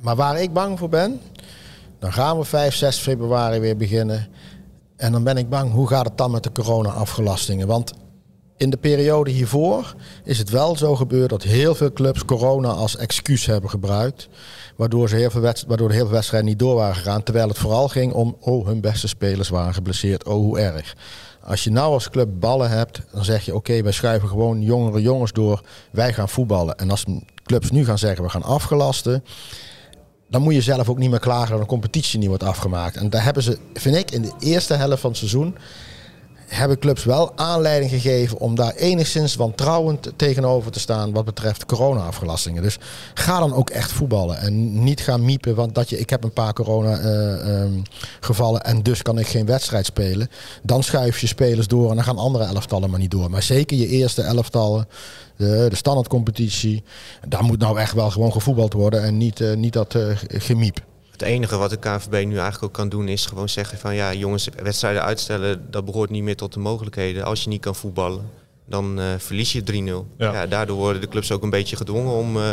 Maar 0.00 0.16
waar 0.16 0.40
ik 0.40 0.52
bang 0.52 0.78
voor 0.78 0.88
ben, 0.88 1.20
dan 1.98 2.12
gaan 2.12 2.38
we 2.38 2.44
5, 2.44 2.74
6 2.74 2.98
februari 2.98 3.58
weer 3.58 3.76
beginnen. 3.76 4.28
En 4.96 5.12
dan 5.12 5.24
ben 5.24 5.36
ik 5.36 5.48
bang, 5.48 5.72
hoe 5.72 5.88
gaat 5.88 6.04
het 6.04 6.18
dan 6.18 6.30
met 6.30 6.42
de 6.42 6.52
corona-afgelastingen? 6.52 7.66
Want 7.66 7.92
in 8.56 8.70
de 8.70 8.76
periode 8.76 9.30
hiervoor 9.30 9.94
is 10.24 10.38
het 10.38 10.50
wel 10.50 10.76
zo 10.76 10.96
gebeurd 10.96 11.30
dat 11.30 11.42
heel 11.42 11.74
veel 11.74 11.92
clubs 11.92 12.24
corona 12.24 12.68
als 12.68 12.96
excuus 12.96 13.46
hebben 13.46 13.70
gebruikt. 13.70 14.28
Waardoor, 14.76 15.08
ze 15.08 15.16
heel 15.16 15.30
veel 15.30 15.52
waardoor 15.66 15.88
de 15.88 15.94
heel 15.94 16.04
veel 16.04 16.14
wedstrijden 16.14 16.48
niet 16.48 16.58
door 16.58 16.74
waren 16.74 16.94
gegaan. 16.94 17.22
Terwijl 17.22 17.48
het 17.48 17.58
vooral 17.58 17.88
ging 17.88 18.12
om, 18.12 18.36
oh, 18.40 18.66
hun 18.66 18.80
beste 18.80 19.08
spelers 19.08 19.48
waren 19.48 19.74
geblesseerd. 19.74 20.26
Oh, 20.26 20.34
hoe 20.34 20.58
erg. 20.58 20.96
Als 21.42 21.64
je 21.64 21.70
nou 21.70 21.92
als 21.92 22.10
club 22.10 22.28
ballen 22.32 22.70
hebt, 22.70 23.00
dan 23.12 23.24
zeg 23.24 23.44
je 23.44 23.54
oké, 23.54 23.82
wij 23.82 23.92
schuiven 23.92 24.28
gewoon 24.28 24.62
jongere 24.62 25.02
jongens 25.02 25.32
door. 25.32 25.60
Wij 25.92 26.12
gaan 26.12 26.28
voetballen. 26.28 26.76
En 26.76 26.90
als 26.90 27.04
clubs 27.42 27.70
nu 27.70 27.84
gaan 27.84 27.98
zeggen 27.98 28.24
we 28.24 28.30
gaan 28.30 28.42
afgelasten, 28.42 29.24
dan 30.28 30.42
moet 30.42 30.54
je 30.54 30.60
zelf 30.60 30.88
ook 30.88 30.98
niet 30.98 31.10
meer 31.10 31.18
klagen 31.18 31.50
dat 31.50 31.60
een 31.60 31.66
competitie 31.66 32.18
niet 32.18 32.28
wordt 32.28 32.42
afgemaakt. 32.42 32.96
En 32.96 33.10
daar 33.10 33.24
hebben 33.24 33.42
ze, 33.42 33.58
vind 33.74 33.96
ik, 33.96 34.10
in 34.10 34.22
de 34.22 34.32
eerste 34.38 34.74
helft 34.74 35.00
van 35.00 35.10
het 35.10 35.18
seizoen 35.18 35.56
hebben 36.46 36.78
clubs 36.78 37.04
wel 37.04 37.32
aanleiding 37.36 37.90
gegeven 37.90 38.38
om 38.38 38.54
daar 38.54 38.74
enigszins 38.74 39.34
wantrouwend 39.34 40.12
tegenover 40.16 40.72
te 40.72 40.80
staan 40.80 41.12
wat 41.12 41.24
betreft 41.24 41.66
corona-afgelastingen. 41.66 42.62
Dus 42.62 42.78
ga 43.14 43.38
dan 43.38 43.54
ook 43.54 43.70
echt 43.70 43.92
voetballen 43.92 44.38
en 44.38 44.84
niet 44.84 45.00
gaan 45.00 45.24
miepen, 45.24 45.54
want 45.54 45.74
dat 45.74 45.88
je, 45.88 45.98
ik 45.98 46.10
heb 46.10 46.24
een 46.24 46.32
paar 46.32 46.52
corona-gevallen 46.52 48.62
eh, 48.62 48.70
ehm, 48.70 48.76
en 48.76 48.82
dus 48.82 49.02
kan 49.02 49.18
ik 49.18 49.26
geen 49.26 49.46
wedstrijd 49.46 49.86
spelen. 49.86 50.30
Dan 50.62 50.82
schuif 50.82 51.18
je 51.18 51.26
spelers 51.26 51.66
door 51.66 51.90
en 51.90 51.94
dan 51.94 52.04
gaan 52.04 52.18
andere 52.18 52.44
elftallen 52.44 52.90
maar 52.90 53.00
niet 53.00 53.10
door. 53.10 53.30
Maar 53.30 53.42
zeker 53.42 53.76
je 53.76 53.88
eerste 53.88 54.22
elftallen, 54.22 54.88
de, 55.36 55.66
de 55.68 55.76
standaardcompetitie, 55.76 56.82
daar 57.28 57.44
moet 57.44 57.58
nou 57.58 57.78
echt 57.78 57.92
wel 57.92 58.10
gewoon 58.10 58.32
gevoetbald 58.32 58.72
worden 58.72 59.02
en 59.02 59.16
niet, 59.16 59.40
uh, 59.40 59.54
niet 59.54 59.72
dat 59.72 59.94
uh, 59.94 60.16
gemiep. 60.28 60.80
Het 61.14 61.22
enige 61.22 61.56
wat 61.56 61.70
de 61.70 61.76
KNVB 61.76 62.26
nu 62.26 62.34
eigenlijk 62.34 62.64
ook 62.64 62.72
kan 62.72 62.88
doen 62.88 63.08
is 63.08 63.26
gewoon 63.26 63.48
zeggen 63.48 63.78
van 63.78 63.94
ja 63.94 64.12
jongens, 64.12 64.48
wedstrijden 64.62 65.02
uitstellen, 65.02 65.66
dat 65.70 65.84
behoort 65.84 66.10
niet 66.10 66.22
meer 66.22 66.36
tot 66.36 66.52
de 66.52 66.58
mogelijkheden. 66.58 67.24
Als 67.24 67.42
je 67.42 67.48
niet 67.48 67.60
kan 67.60 67.74
voetballen, 67.74 68.30
dan 68.66 68.98
uh, 68.98 69.04
verlies 69.18 69.52
je 69.52 69.62
3-0. 70.06 70.16
Ja. 70.18 70.46
daardoor 70.46 70.76
worden 70.76 71.00
de 71.00 71.08
clubs 71.08 71.32
ook 71.32 71.42
een 71.42 71.50
beetje 71.50 71.76
gedwongen 71.76 72.12
om 72.12 72.36
uh, 72.36 72.52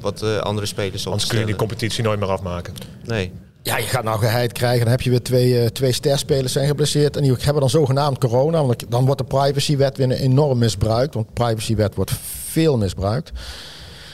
wat 0.00 0.22
uh, 0.22 0.36
andere 0.36 0.66
spelers 0.66 0.94
op 0.94 1.02
te 1.02 1.08
Anders 1.08 1.28
kun 1.28 1.38
je 1.38 1.46
die 1.46 1.56
competitie 1.56 2.02
nooit 2.04 2.18
meer 2.18 2.30
afmaken. 2.30 2.74
Nee. 3.04 3.32
Ja, 3.62 3.76
je 3.76 3.86
gaat 3.86 4.04
nou 4.04 4.18
geheid 4.18 4.52
krijgen. 4.52 4.80
Dan 4.80 4.90
heb 4.90 5.00
je 5.00 5.10
weer 5.10 5.22
twee, 5.22 5.72
twee 5.72 5.92
sterspelers 5.92 6.52
zijn 6.52 6.66
geblesseerd. 6.66 7.16
En 7.16 7.22
die 7.22 7.32
hebben 7.32 7.60
dan 7.60 7.70
zogenaamd 7.70 8.18
corona. 8.18 8.64
Want 8.64 8.84
dan 8.90 9.04
wordt 9.04 9.20
de 9.20 9.26
privacywet 9.26 9.96
weer 9.96 10.10
enorm 10.10 10.58
misbruikt. 10.58 11.14
Want 11.14 11.26
de 11.26 11.32
privacywet 11.32 11.94
wordt 11.94 12.12
veel 12.48 12.76
misbruikt. 12.76 13.30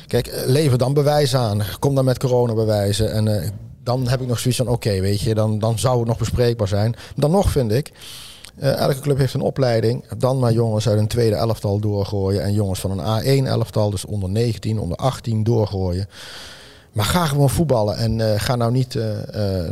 Kijk, 0.07 0.43
lever 0.47 0.79
dan 0.79 0.95
bewijs 0.95 1.35
aan. 1.35 1.63
Kom 1.79 1.95
dan 1.95 2.05
met 2.05 2.19
coronabewijzen. 2.19 3.13
En 3.13 3.53
dan 3.89 4.09
heb 4.09 4.21
ik 4.21 4.27
nog 4.27 4.39
zoiets 4.39 4.61
van, 4.61 4.69
oké, 4.69 5.01
weet 5.01 5.21
je, 5.21 5.35
dan, 5.35 5.59
dan 5.59 5.79
zou 5.79 5.99
het 5.99 6.09
nog 6.09 6.19
bespreekbaar 6.19 6.69
zijn. 6.69 6.95
Dan 7.17 7.31
nog 7.31 7.51
vind 7.51 7.73
ik, 7.73 7.93
uh, 8.59 8.77
elke 8.77 9.01
club 9.01 9.19
heeft 9.19 9.35
een 9.35 9.41
opleiding. 9.41 10.05
Dan 10.19 10.39
maar 10.39 10.53
jongens 10.53 10.89
uit 10.89 10.99
een 10.99 11.07
tweede 11.07 11.37
elftal 11.37 11.79
doorgooien. 11.79 12.43
En 12.43 12.53
jongens 12.53 12.81
van 12.81 12.99
een 12.99 13.43
A1 13.43 13.47
elftal, 13.47 13.91
dus 13.91 14.05
onder 14.05 14.29
19, 14.29 14.79
onder 14.79 14.97
18 14.97 15.45
doorgooien. 15.45 16.09
Maar 16.93 17.05
ga 17.05 17.27
gewoon 17.27 17.51
voetballen 17.51 17.97
en 17.97 18.19
uh, 18.19 18.35
ga 18.37 18.57
nou 18.57 18.73
niet 18.73 18.95
uh, 18.95 19.69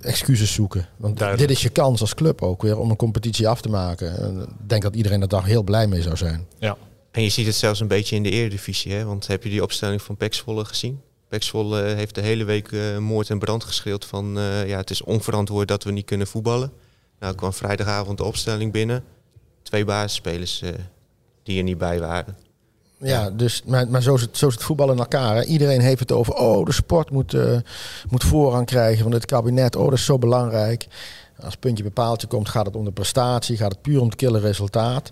excuses 0.00 0.52
zoeken. 0.52 0.88
Want 0.96 1.18
dit 1.36 1.50
is 1.50 1.62
je 1.62 1.68
kans 1.68 2.00
als 2.00 2.14
club 2.14 2.42
ook 2.42 2.62
weer 2.62 2.78
om 2.78 2.90
een 2.90 2.96
competitie 2.96 3.48
af 3.48 3.60
te 3.60 3.68
maken. 3.68 4.40
Ik 4.40 4.68
denk 4.68 4.82
dat 4.82 4.96
iedereen 4.96 5.20
er 5.20 5.28
daar 5.28 5.44
heel 5.44 5.62
blij 5.62 5.86
mee 5.86 6.02
zou 6.02 6.16
zijn. 6.16 6.46
Ja. 6.58 6.76
En 7.10 7.22
je 7.22 7.28
ziet 7.28 7.46
het 7.46 7.54
zelfs 7.54 7.80
een 7.80 7.88
beetje 7.88 8.16
in 8.16 8.22
de 8.22 8.30
Eredivisie. 8.30 8.92
Hè? 8.92 9.04
Want 9.04 9.26
heb 9.26 9.42
je 9.42 9.50
die 9.50 9.62
opstelling 9.62 10.02
van 10.02 10.16
Pek 10.16 10.42
gezien? 10.46 11.00
Pexvol 11.34 11.74
heeft 11.74 12.14
de 12.14 12.20
hele 12.20 12.44
week 12.44 12.70
uh, 12.70 12.98
moord 12.98 13.30
en 13.30 13.38
brand 13.38 13.64
geschreeuwd 13.64 14.04
van 14.04 14.38
uh, 14.38 14.68
ja, 14.68 14.76
het 14.76 14.90
is 14.90 15.02
onverantwoord 15.02 15.68
dat 15.68 15.84
we 15.84 15.92
niet 15.92 16.04
kunnen 16.04 16.26
voetballen. 16.26 16.72
Nou 17.20 17.34
kwam 17.34 17.52
vrijdagavond 17.52 18.18
de 18.18 18.24
opstelling 18.24 18.72
binnen. 18.72 19.04
Twee 19.62 19.84
basisspelers 19.84 20.62
die 21.42 21.58
er 21.58 21.62
niet 21.62 21.78
bij 21.78 22.00
waren. 22.00 22.36
Ja, 22.98 23.30
dus, 23.30 23.62
maar, 23.66 23.88
maar 23.88 24.02
zo, 24.02 24.14
is 24.14 24.20
het, 24.20 24.36
zo 24.36 24.48
het 24.48 24.62
voetbal 24.62 24.92
in 24.92 24.98
elkaar. 24.98 25.44
Iedereen 25.44 25.80
heeft 25.80 26.00
het 26.00 26.12
over, 26.12 26.34
oh, 26.34 26.66
de 26.66 26.72
sport 26.72 27.10
moet, 27.10 27.36
moet 28.10 28.24
voorrang 28.24 28.66
krijgen 28.66 29.02
van 29.02 29.12
het 29.12 29.26
kabinet. 29.26 29.76
Oh, 29.76 29.84
dat 29.84 29.92
is 29.92 30.04
zo 30.04 30.18
belangrijk. 30.18 30.86
Als 31.40 31.56
puntje 31.56 31.84
bepaaltje 31.84 32.26
komt, 32.26 32.48
gaat 32.48 32.66
het 32.66 32.76
om 32.76 32.84
de 32.84 32.92
prestatie, 32.92 33.56
gaat 33.56 33.72
het 33.72 33.82
puur 33.82 34.00
om 34.00 34.06
het 34.06 34.16
kille 34.16 34.40
resultaat 34.40 35.10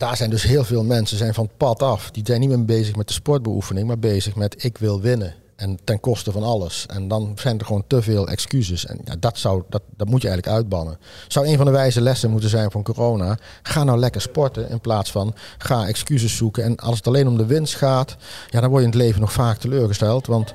daar 0.00 0.16
zijn 0.16 0.30
dus 0.30 0.42
heel 0.42 0.64
veel 0.64 0.84
mensen 0.84 1.16
zijn 1.16 1.34
van 1.34 1.44
het 1.44 1.56
pad 1.56 1.82
af. 1.82 2.10
Die 2.10 2.22
zijn 2.26 2.40
niet 2.40 2.48
meer 2.48 2.64
bezig 2.64 2.96
met 2.96 3.06
de 3.08 3.12
sportbeoefening, 3.12 3.86
maar 3.86 3.98
bezig 3.98 4.34
met 4.34 4.64
ik 4.64 4.78
wil 4.78 5.00
winnen. 5.00 5.34
En 5.56 5.78
ten 5.84 6.00
koste 6.00 6.32
van 6.32 6.42
alles. 6.42 6.86
En 6.86 7.08
dan 7.08 7.32
zijn 7.36 7.58
er 7.58 7.66
gewoon 7.66 7.84
te 7.86 8.02
veel 8.02 8.28
excuses. 8.28 8.86
En 8.86 9.00
ja, 9.04 9.14
dat, 9.18 9.38
zou, 9.38 9.62
dat, 9.68 9.82
dat 9.96 10.08
moet 10.08 10.22
je 10.22 10.28
eigenlijk 10.28 10.56
uitbannen. 10.56 10.98
Zou 11.28 11.46
een 11.46 11.56
van 11.56 11.66
de 11.66 11.72
wijze 11.72 12.00
lessen 12.00 12.30
moeten 12.30 12.50
zijn 12.50 12.70
van 12.70 12.82
corona. 12.82 13.38
Ga 13.62 13.84
nou 13.84 13.98
lekker 13.98 14.20
sporten 14.20 14.70
in 14.70 14.80
plaats 14.80 15.10
van 15.10 15.34
ga 15.58 15.86
excuses 15.86 16.36
zoeken. 16.36 16.64
En 16.64 16.76
als 16.76 16.96
het 16.96 17.06
alleen 17.06 17.28
om 17.28 17.36
de 17.36 17.46
winst 17.46 17.74
gaat, 17.74 18.16
ja, 18.48 18.60
dan 18.60 18.70
word 18.70 18.82
je 18.82 18.88
in 18.88 18.92
het 18.92 19.02
leven 19.02 19.20
nog 19.20 19.32
vaak 19.32 19.58
teleurgesteld. 19.58 20.26
Want 20.26 20.54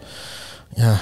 ja, 0.75 1.01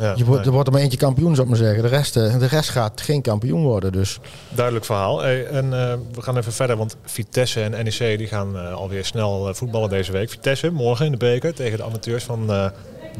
ja, 0.00 0.14
je 0.16 0.24
wordt, 0.24 0.46
Er 0.46 0.52
wordt 0.52 0.66
er 0.66 0.72
maar 0.72 0.82
eentje 0.82 0.98
kampioen, 0.98 1.34
zou 1.34 1.42
ik 1.42 1.48
maar 1.48 1.62
zeggen. 1.62 1.82
De 1.82 1.88
rest, 1.88 2.16
eh, 2.16 2.38
de 2.38 2.46
rest 2.46 2.68
gaat 2.70 3.00
geen 3.00 3.22
kampioen 3.22 3.62
worden. 3.62 3.92
Dus. 3.92 4.18
Duidelijk 4.48 4.84
verhaal. 4.84 5.24
en 5.24 5.64
uh, 5.64 5.94
we 6.12 6.22
gaan 6.22 6.36
even 6.36 6.52
verder, 6.52 6.76
want 6.76 6.96
Vitesse 7.04 7.62
en 7.62 7.70
NEC 7.70 8.18
die 8.18 8.26
gaan 8.26 8.56
uh, 8.56 8.72
alweer 8.72 9.04
snel 9.04 9.54
voetballen 9.54 9.88
deze 9.88 10.12
week. 10.12 10.30
Vitesse 10.30 10.70
morgen 10.70 11.06
in 11.06 11.12
de 11.12 11.18
beker 11.18 11.54
tegen 11.54 11.78
de 11.78 11.84
amateurs 11.84 12.24
van 12.24 12.70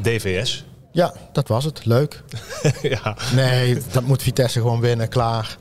DVS. 0.01 0.65
Ja, 0.91 1.13
dat 1.31 1.47
was 1.47 1.63
het. 1.63 1.85
Leuk. 1.85 2.23
ja. 2.81 3.17
Nee, 3.35 3.77
dat 3.91 4.03
moet 4.03 4.21
Vitesse 4.21 4.59
gewoon 4.59 4.79
winnen. 4.79 5.09
Klaar. 5.09 5.57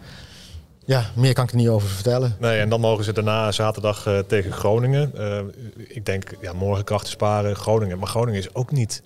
Ja, 0.84 1.04
meer 1.14 1.32
kan 1.32 1.44
ik 1.44 1.50
er 1.50 1.56
niet 1.56 1.68
over 1.68 1.88
vertellen. 1.88 2.36
Nee, 2.38 2.60
en 2.60 2.68
dan 2.68 2.80
mogen 2.80 3.04
ze 3.04 3.12
daarna 3.12 3.52
zaterdag 3.52 4.06
tegen 4.26 4.52
Groningen. 4.52 5.12
ik 5.88 6.06
denk, 6.06 6.24
ja, 6.40 6.52
morgen 6.52 6.84
krachten 6.84 7.10
sparen 7.10 7.56
Groningen. 7.56 7.98
Maar 7.98 8.08
Groningen 8.08 8.40
is 8.40 8.54
ook 8.54 8.72
niet 8.72 9.02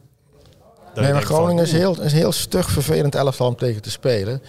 nee, 0.95 1.13
maar 1.13 1.23
Groningen 1.23 1.65
is 1.65 1.73
heel, 1.73 2.03
is 2.03 2.13
heel 2.13 2.33
stug 2.33 2.71
vervelend 2.71 3.15
elftal 3.15 3.49
om 3.49 3.57
tegen 3.57 3.83
te 3.83 3.91
spelen. 3.91 4.43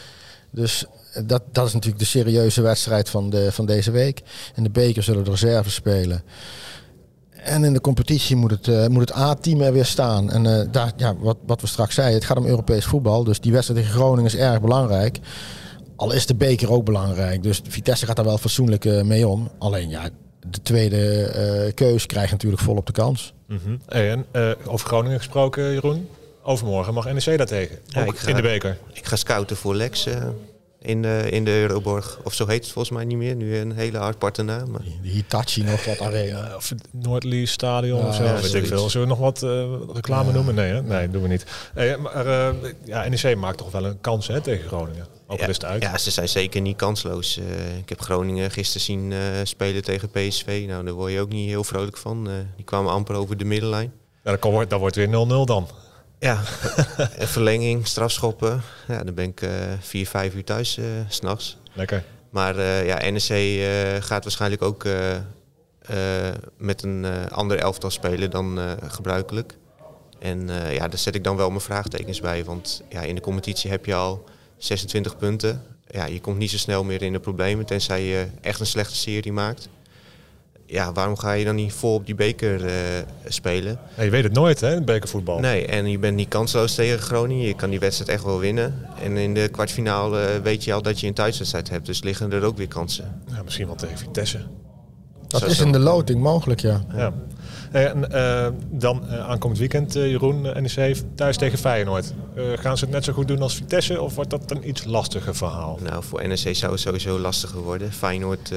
Dus 0.52 0.86
dat, 1.24 1.42
dat 1.52 1.68
is 1.68 1.74
natuurlijk 1.74 2.04
de 2.04 2.10
serieuze 2.10 2.62
wedstrijd 2.62 3.10
van, 3.10 3.30
de, 3.30 3.52
van 3.52 3.66
deze 3.66 3.92
week. 3.92 4.22
In 4.56 4.64
de 4.64 4.70
beker 4.70 5.04
zullen 5.04 5.24
de 5.24 5.30
reserves 5.30 5.74
spelen. 5.74 6.24
En 7.30 7.64
in 7.64 7.74
de 7.74 7.82
competitie 7.82 8.36
moet 8.36 8.52
het, 8.52 8.68
uh, 8.68 8.88
moet 8.88 9.10
het 9.10 9.18
A-team 9.18 9.62
er 9.62 9.74
weer 9.74 9.86
staan. 9.86 10.32
En 10.32 10.46
uh, 10.46 10.62
daar, 10.72 10.92
ja, 10.98 11.16
wat, 11.16 11.38
wat 11.46 11.62
we 11.62 11.68
straks 11.68 11.96
zeiden, 11.96 12.16
het 12.16 12.26
gaat 12.26 12.38
om 12.38 12.46
Europees 12.46 12.86
voetbal. 12.86 13.24
Dus 13.24 13.40
die 13.40 13.52
wedstrijd 13.52 13.82
tegen 13.82 13.96
Groningen 13.96 14.26
is 14.26 14.36
erg 14.36 14.62
belangrijk. 14.62 15.20
Al 15.96 16.12
is 16.12 16.26
de 16.26 16.36
beker 16.36 16.72
ook 16.72 16.86
belangrijk. 16.86 17.44
Dus 17.44 17.62
Vitesse 17.68 18.06
gaat 18.06 18.16
daar 18.16 18.26
wel 18.26 18.38
fatsoenlijk 18.38 18.86
uh, 18.86 19.02
mee 19.02 19.28
om. 19.28 19.50
Alleen 19.58 19.90
ja, 19.90 20.10
de 20.48 20.62
tweede 20.62 21.72
keus 21.76 22.06
krijgt 22.06 22.32
natuurlijk 22.32 22.62
volop 22.62 22.86
de 22.86 22.92
kans. 22.92 23.34
Mm 23.48 23.60
-hmm. 23.64 23.80
En 23.88 24.26
over 24.66 24.88
Groningen 24.88 25.18
gesproken, 25.18 25.72
Jeroen? 25.74 26.08
Overmorgen 26.48 26.94
mag 26.94 27.06
NEC 27.06 27.38
daar 27.38 27.46
tegen. 27.46 27.80
Ook 27.98 28.20
in 28.20 28.36
de 28.36 28.42
beker. 28.42 28.78
Ik 28.94 29.06
ga 29.06 29.16
scouten 29.16 29.56
voor 29.56 29.76
Lex 29.76 30.08
uh, 30.08 30.14
in, 30.82 31.02
de, 31.02 31.28
in 31.30 31.46
de 31.46 31.52
Euroborg. 31.52 32.20
Of 32.24 32.34
zo 32.34 32.48
heet 32.48 32.64
het 32.64 32.72
volgens 32.72 32.96
mij 32.96 33.06
niet 33.06 33.18
meer. 33.18 33.36
Nu 33.36 33.58
een 33.58 33.72
hele 33.72 33.98
aparte 33.98 34.44
naam. 34.44 34.72
Maar... 34.72 34.82
De 35.02 35.10
Hitachi 35.10 35.64
nog 35.64 35.86
wat 35.86 36.02
arena. 36.02 36.56
of 36.56 36.72
Noordlee 36.92 37.46
Stadion 37.46 38.00
ja, 38.00 38.08
of 38.08 38.16
zo. 38.16 38.24
Ja, 38.24 38.42
weet 38.42 38.54
ik 38.54 38.68
veel. 38.68 38.90
Zullen 38.90 39.08
we 39.08 39.14
nog 39.14 39.24
wat 39.24 39.44
uh, 39.44 39.74
reclame 39.94 40.32
noemen? 40.32 40.56
Nee, 40.56 40.72
hè? 40.72 40.82
nee, 40.82 41.10
doen 41.10 41.22
we 41.22 41.28
niet. 41.28 41.46
Hey, 41.74 41.98
maar 41.98 42.26
uh, 42.26 42.50
ja, 42.84 43.08
NEC 43.08 43.36
maakt 43.36 43.58
toch 43.58 43.72
wel 43.72 43.86
een 43.86 44.02
kans 44.02 44.28
hè, 44.28 44.42
tegen 44.42 44.68
Groningen. 44.68 45.08
Ook 45.28 45.40
ja, 45.40 45.48
is 45.48 45.56
het 45.56 45.66
uit. 45.66 45.84
Ja, 45.84 45.98
ze 45.98 46.12
zijn 46.12 46.30
zeker 46.30 46.62
niet 46.62 46.78
kansloos. 46.78 47.38
ik 47.80 47.90
heb 47.90 48.02
Groningen 48.02 48.52
gisteren 48.52 48.82
zien 48.82 49.14
spelen 49.44 49.84
tegen 49.84 50.10
PSV. 50.10 50.66
Nou, 50.68 50.86
daar 50.86 50.94
word 50.94 51.12
je 51.12 51.20
ook 51.20 51.32
niet 51.32 51.50
heel 51.50 51.64
vrolijk 51.64 51.98
van. 51.98 52.30
die 52.56 52.66
kwamen 52.66 52.92
amper 52.92 53.16
over 53.16 53.38
de 53.38 53.46
middenlijn. 53.46 53.94
Ja, 54.24 54.32
dat, 54.32 54.44
wordt, 54.44 54.70
dat 54.70 54.80
wordt 54.80 54.96
weer 54.96 55.08
0-0 55.08 55.10
dan. 55.46 55.68
Ja, 56.20 56.42
verlenging, 57.36 57.88
strafschoppen. 57.88 58.62
Ja, 58.88 59.04
dan 59.04 59.14
ben 59.14 59.26
ik 59.26 59.42
uh, 59.42 59.50
vier, 59.80 60.08
vijf 60.08 60.34
uur 60.34 60.44
thuis 60.44 60.78
uh, 60.78 60.86
s'nachts. 61.08 61.58
Lekker. 61.74 62.04
Maar 62.30 62.58
uh, 62.58 62.86
ja, 62.86 63.10
NEC 63.10 64.04
gaat 64.04 64.24
waarschijnlijk 64.24 64.62
ook 64.62 64.86
met 66.58 66.84
een 66.84 67.30
ander 67.30 67.58
elftal 67.58 67.90
spelen 67.90 68.32
dan 68.32 68.60
gebruikelijk. 68.88 69.58
En 70.20 70.48
ja, 70.72 70.88
daar 70.88 70.98
zet 70.98 71.16
ik 71.16 71.24
dan 71.24 71.36
wel 71.36 71.50
mijn 71.50 71.62
vraagtekens 71.62 72.20
bij. 72.20 72.44
Want 72.44 72.82
ja, 72.90 73.02
in 73.02 73.16
de 73.16 73.22
competitie 73.22 73.70
heb 73.70 73.86
je 73.86 73.96
al 73.96 74.24
26 74.58 75.18
punten. 75.18 75.64
Ja, 75.88 76.06
je 76.06 76.22
komt 76.22 76.38
niet 76.38 76.52
zo 76.52 76.58
snel 76.58 76.84
meer 76.84 77.02
in 77.02 77.14
de 77.14 77.20
problemen, 77.20 77.66
tenzij 77.66 78.04
je 78.04 78.28
echt 78.42 78.60
een 78.60 78.66
slechte 78.66 78.96
serie 78.96 79.32
maakt 79.32 79.70
ja, 80.76 80.92
waarom 80.92 81.18
ga 81.18 81.32
je 81.32 81.46
dan 81.46 81.56
niet 81.56 81.74
vol 81.74 81.94
op 81.94 82.06
die 82.06 82.16
beker 82.16 82.66
uh, 82.66 82.72
spelen? 83.28 83.80
Ja, 83.98 84.04
je 84.04 84.10
weet 84.10 84.24
het 84.24 84.34
nooit, 84.34 84.62
hè, 84.62 84.82
bekervoetbal. 84.82 85.40
Nee, 85.40 85.66
en 85.66 85.90
je 85.90 86.00
bent 86.00 86.16
niet 86.16 86.28
kansloos 86.28 86.76
tegen 86.76 87.00
Groningen. 87.00 87.48
Je 87.48 87.56
kan 87.56 87.70
die 87.70 87.80
wedstrijd 87.80 88.10
echt 88.10 88.24
wel 88.24 88.40
winnen. 88.40 88.86
En 89.04 89.18
in 89.18 89.34
de 89.34 89.48
kwartfinale 89.52 90.42
weet 90.44 90.64
je 90.64 90.74
al 90.74 90.82
dat 90.82 91.00
je 91.00 91.08
een 91.08 91.14
thuiswedstrijd 91.14 91.70
hebt. 91.70 91.86
Dus 91.86 92.04
liggen 92.04 92.32
er 92.32 92.44
ook 92.44 92.58
weer 92.58 92.68
kansen. 92.68 93.22
Ja, 93.28 93.44
misschien 93.44 93.66
wel 93.66 93.76
tegen 93.76 93.98
Vitesse. 93.98 94.40
Dat 95.28 95.46
is 95.46 95.60
in 95.60 95.72
de 95.72 95.80
loting 95.80 96.22
mogelijk, 96.22 96.60
ja. 96.60 96.86
ja. 96.96 97.14
En 97.72 98.08
uh, 98.12 98.48
dan 98.70 99.04
uh, 99.06 99.30
aankomend 99.30 99.60
weekend, 99.60 99.96
uh, 99.96 100.10
Jeroen, 100.10 100.42
NEC 100.42 100.96
thuis 101.16 101.38
tegen 101.38 101.58
Feyenoord. 101.58 102.14
gaan 102.36 102.78
ze 102.78 102.86
het 102.86 102.94
net 102.94 103.04
zo 103.04 103.14
goed 103.14 103.28
doen 103.28 103.42
als 103.42 103.56
Vitesse 103.56 104.02
of 104.02 104.16
wordt 104.16 104.30
dat 104.30 104.52
een 104.52 104.68
iets 104.68 104.84
lastiger 104.84 105.36
verhaal? 105.36 105.80
Nou, 105.84 106.04
voor 106.04 106.28
NEC 106.28 106.56
zou 106.56 106.72
het 106.72 106.82
sowieso 106.82 107.20
lastiger 107.20 107.60
worden. 107.60 107.92
Feyenoord 107.92 108.52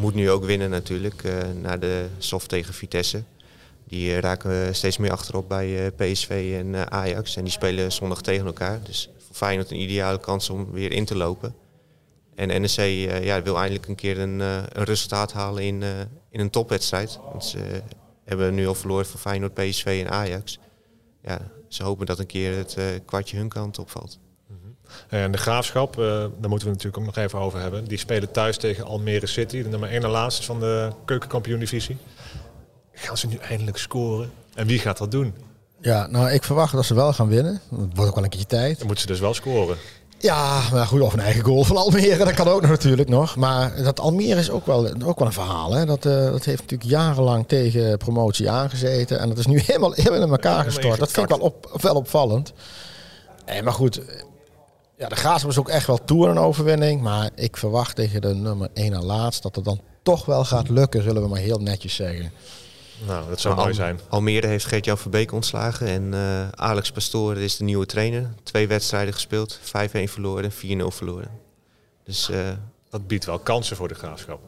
moet 0.00 0.14
nu 0.14 0.30
ook 0.30 0.44
winnen 0.44 0.70
natuurlijk, 0.70 1.22
uh, 1.22 1.32
naar 1.60 1.80
de 1.80 2.06
soft 2.18 2.48
tegen 2.48 2.74
Vitesse. 2.74 3.22
Die 3.84 4.20
raken 4.20 4.74
steeds 4.74 4.96
meer 4.96 5.10
achterop 5.10 5.48
bij 5.48 5.92
PSV 5.96 6.54
en 6.58 6.90
Ajax. 6.90 7.36
En 7.36 7.44
die 7.44 7.52
spelen 7.52 7.92
zondag 7.92 8.22
tegen 8.22 8.46
elkaar. 8.46 8.80
Dus 8.82 9.10
voor 9.18 9.36
Feyenoord 9.36 9.70
een 9.70 9.80
ideale 9.80 10.20
kans 10.20 10.50
om 10.50 10.70
weer 10.72 10.92
in 10.92 11.04
te 11.04 11.16
lopen. 11.16 11.54
En 12.34 12.60
NEC 12.60 12.76
ja, 13.22 13.42
wil 13.42 13.56
eindelijk 13.56 13.86
een 13.86 13.94
keer 13.94 14.18
een, 14.18 14.40
een 14.40 14.84
resultaat 14.84 15.32
halen 15.32 15.62
in, 15.62 15.82
in 16.30 16.40
een 16.40 16.50
topwedstrijd. 16.50 17.18
Want 17.32 17.44
ze 17.44 17.82
hebben 18.24 18.54
nu 18.54 18.66
al 18.66 18.74
verloren 18.74 19.06
van 19.06 19.20
Feyenoord, 19.20 19.54
PSV 19.54 20.02
en 20.04 20.12
Ajax. 20.12 20.58
Ja, 21.22 21.50
ze 21.68 21.82
hopen 21.82 22.06
dat 22.06 22.18
een 22.18 22.26
keer 22.26 22.56
het 22.56 22.76
kwartje 23.04 23.36
hun 23.36 23.48
kant 23.48 23.78
opvalt. 23.78 24.18
En 25.08 25.32
de 25.32 25.38
Graafschap, 25.38 25.98
uh, 25.98 26.04
daar 26.06 26.50
moeten 26.50 26.68
we 26.68 26.72
natuurlijk 26.74 26.98
ook 26.98 27.14
nog 27.14 27.16
even 27.16 27.38
over 27.38 27.60
hebben. 27.60 27.84
Die 27.84 27.98
spelen 27.98 28.30
thuis 28.30 28.56
tegen 28.56 28.84
Almere 28.84 29.26
City, 29.26 29.62
de 29.62 29.68
nummer 29.68 29.88
1 29.88 30.02
en 30.02 30.10
laatste 30.10 30.42
van 30.42 30.60
de 30.60 30.88
keukenkampioen-divisie. 31.04 31.96
Gaan 32.92 33.16
ze 33.16 33.26
nu 33.26 33.36
eindelijk 33.36 33.76
scoren? 33.76 34.30
En 34.54 34.66
wie 34.66 34.78
gaat 34.78 34.98
dat 34.98 35.10
doen? 35.10 35.34
Ja, 35.80 36.06
nou 36.06 36.30
ik 36.30 36.44
verwacht 36.44 36.72
dat 36.72 36.84
ze 36.84 36.94
wel 36.94 37.12
gaan 37.12 37.28
winnen. 37.28 37.52
Het 37.52 37.94
wordt 37.94 38.08
ook 38.08 38.14
wel 38.14 38.24
een 38.24 38.30
keertje 38.30 38.48
tijd. 38.48 38.78
Dan 38.78 38.86
moeten 38.86 39.04
ze 39.04 39.10
dus 39.12 39.20
wel 39.20 39.34
scoren. 39.34 39.76
Ja, 40.18 40.60
maar 40.72 40.86
goed, 40.86 41.00
of 41.00 41.12
een 41.12 41.20
eigen 41.20 41.44
goal 41.44 41.64
van 41.64 41.76
Almere, 41.76 42.24
dat 42.24 42.34
kan 42.34 42.48
ook 42.48 42.60
nog 42.60 42.70
natuurlijk 42.70 43.08
nog. 43.08 43.36
Maar 43.36 43.82
dat 43.82 44.00
Almere 44.00 44.40
is 44.40 44.50
ook 44.50 44.66
wel, 44.66 44.88
ook 45.04 45.18
wel 45.18 45.26
een 45.26 45.32
verhaal. 45.32 45.72
Hè? 45.72 45.84
Dat, 45.84 46.04
uh, 46.04 46.12
dat 46.12 46.44
heeft 46.44 46.60
natuurlijk 46.60 46.90
jarenlang 46.90 47.48
tegen 47.48 47.98
promotie 47.98 48.50
aangezeten. 48.50 49.18
En 49.18 49.28
dat 49.28 49.38
is 49.38 49.46
nu 49.46 49.58
helemaal, 49.66 49.92
helemaal 49.92 50.22
in 50.22 50.30
elkaar 50.30 50.64
gestort. 50.64 50.98
Dat 50.98 51.10
vind 51.10 51.30
ik 51.30 51.36
wel, 51.36 51.46
op, 51.46 51.78
wel 51.80 51.94
opvallend. 51.94 52.52
Maar 53.62 53.72
goed, 53.72 54.00
ja, 55.00 55.08
de 55.08 55.16
Graafschap 55.16 55.50
is 55.50 55.58
ook 55.58 55.68
echt 55.68 55.86
wel 55.86 56.04
toe 56.04 56.28
een 56.28 56.38
overwinning. 56.38 57.00
Maar 57.00 57.30
ik 57.34 57.56
verwacht 57.56 57.96
tegen 57.96 58.20
de 58.20 58.34
nummer 58.34 58.68
1 58.74 58.92
en 58.92 59.04
laatst 59.04 59.42
dat 59.42 59.56
het 59.56 59.64
dan 59.64 59.80
toch 60.02 60.24
wel 60.24 60.44
gaat 60.44 60.68
lukken, 60.68 61.02
zullen 61.02 61.22
we 61.22 61.28
maar 61.28 61.38
heel 61.38 61.58
netjes 61.58 61.94
zeggen. 61.94 62.32
Nou, 63.06 63.28
dat 63.28 63.40
zou 63.40 63.54
mooi 63.54 63.74
zijn. 63.74 64.00
Almere 64.08 64.46
heeft 64.46 64.64
Geert-Jan 64.64 64.98
Verbeek 64.98 65.32
ontslagen 65.32 65.86
en 65.86 66.12
uh, 66.12 66.48
Alex 66.48 66.90
Pastoor 66.90 67.36
is 67.36 67.56
de 67.56 67.64
nieuwe 67.64 67.86
trainer. 67.86 68.30
Twee 68.42 68.68
wedstrijden 68.68 69.14
gespeeld, 69.14 69.58
5-1 69.58 69.62
verloren, 70.04 70.52
4-0 70.52 70.56
verloren. 70.86 71.30
Dus, 72.04 72.30
uh, 72.30 72.48
dat 72.90 73.06
biedt 73.06 73.24
wel 73.24 73.38
kansen 73.38 73.76
voor 73.76 73.88
de 73.88 73.94
Graafschap. 73.94 74.40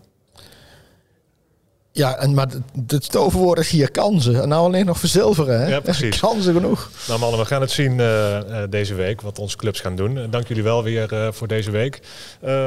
Ja, 1.95 2.17
en, 2.17 2.35
maar 2.35 2.49
het 2.87 3.11
toverwoord 3.11 3.59
is 3.59 3.71
hier 3.71 3.91
kansen. 3.91 4.43
En 4.43 4.49
nou 4.49 4.65
alleen 4.65 4.87
nog 4.87 4.99
verzilveren. 4.99 5.61
Hè? 5.61 5.69
Ja, 5.69 5.81
precies. 5.81 6.21
kansen 6.21 6.55
genoeg. 6.55 6.91
Nou 7.09 7.21
mannen, 7.21 7.39
we 7.39 7.45
gaan 7.45 7.61
het 7.61 7.71
zien 7.71 7.99
uh, 7.99 8.39
deze 8.71 8.95
week, 8.95 9.21
wat 9.21 9.39
onze 9.39 9.57
clubs 9.57 9.81
gaan 9.81 9.97
doen. 9.97 10.17
Uh, 10.17 10.25
dank 10.31 10.49
jullie 10.49 10.63
wel 10.63 10.83
weer 10.83 11.31
voor 11.35 11.49
deze 11.49 11.71
week. 11.71 12.01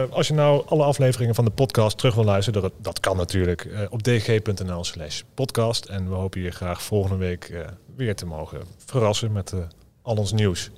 als 0.09 0.27
je 0.27 0.33
nou 0.33 0.63
alle 0.67 0.83
afleveringen 0.83 1.35
van 1.35 1.45
de 1.45 1.51
podcast 1.51 1.97
terug 1.97 2.15
wil 2.15 2.23
luisteren, 2.23 2.61
dat, 2.61 2.71
dat 2.81 2.99
kan 2.99 3.17
natuurlijk 3.17 3.67
op 3.89 4.03
dg.nl 4.03 4.83
slash 4.83 5.21
podcast. 5.33 5.85
En 5.85 6.09
we 6.09 6.15
hopen 6.15 6.41
je 6.41 6.51
graag 6.51 6.81
volgende 6.81 7.17
week 7.17 7.65
weer 7.95 8.15
te 8.15 8.25
mogen 8.25 8.59
verrassen 8.85 9.31
met 9.31 9.53
al 10.01 10.15
ons 10.15 10.31
nieuws. 10.31 10.71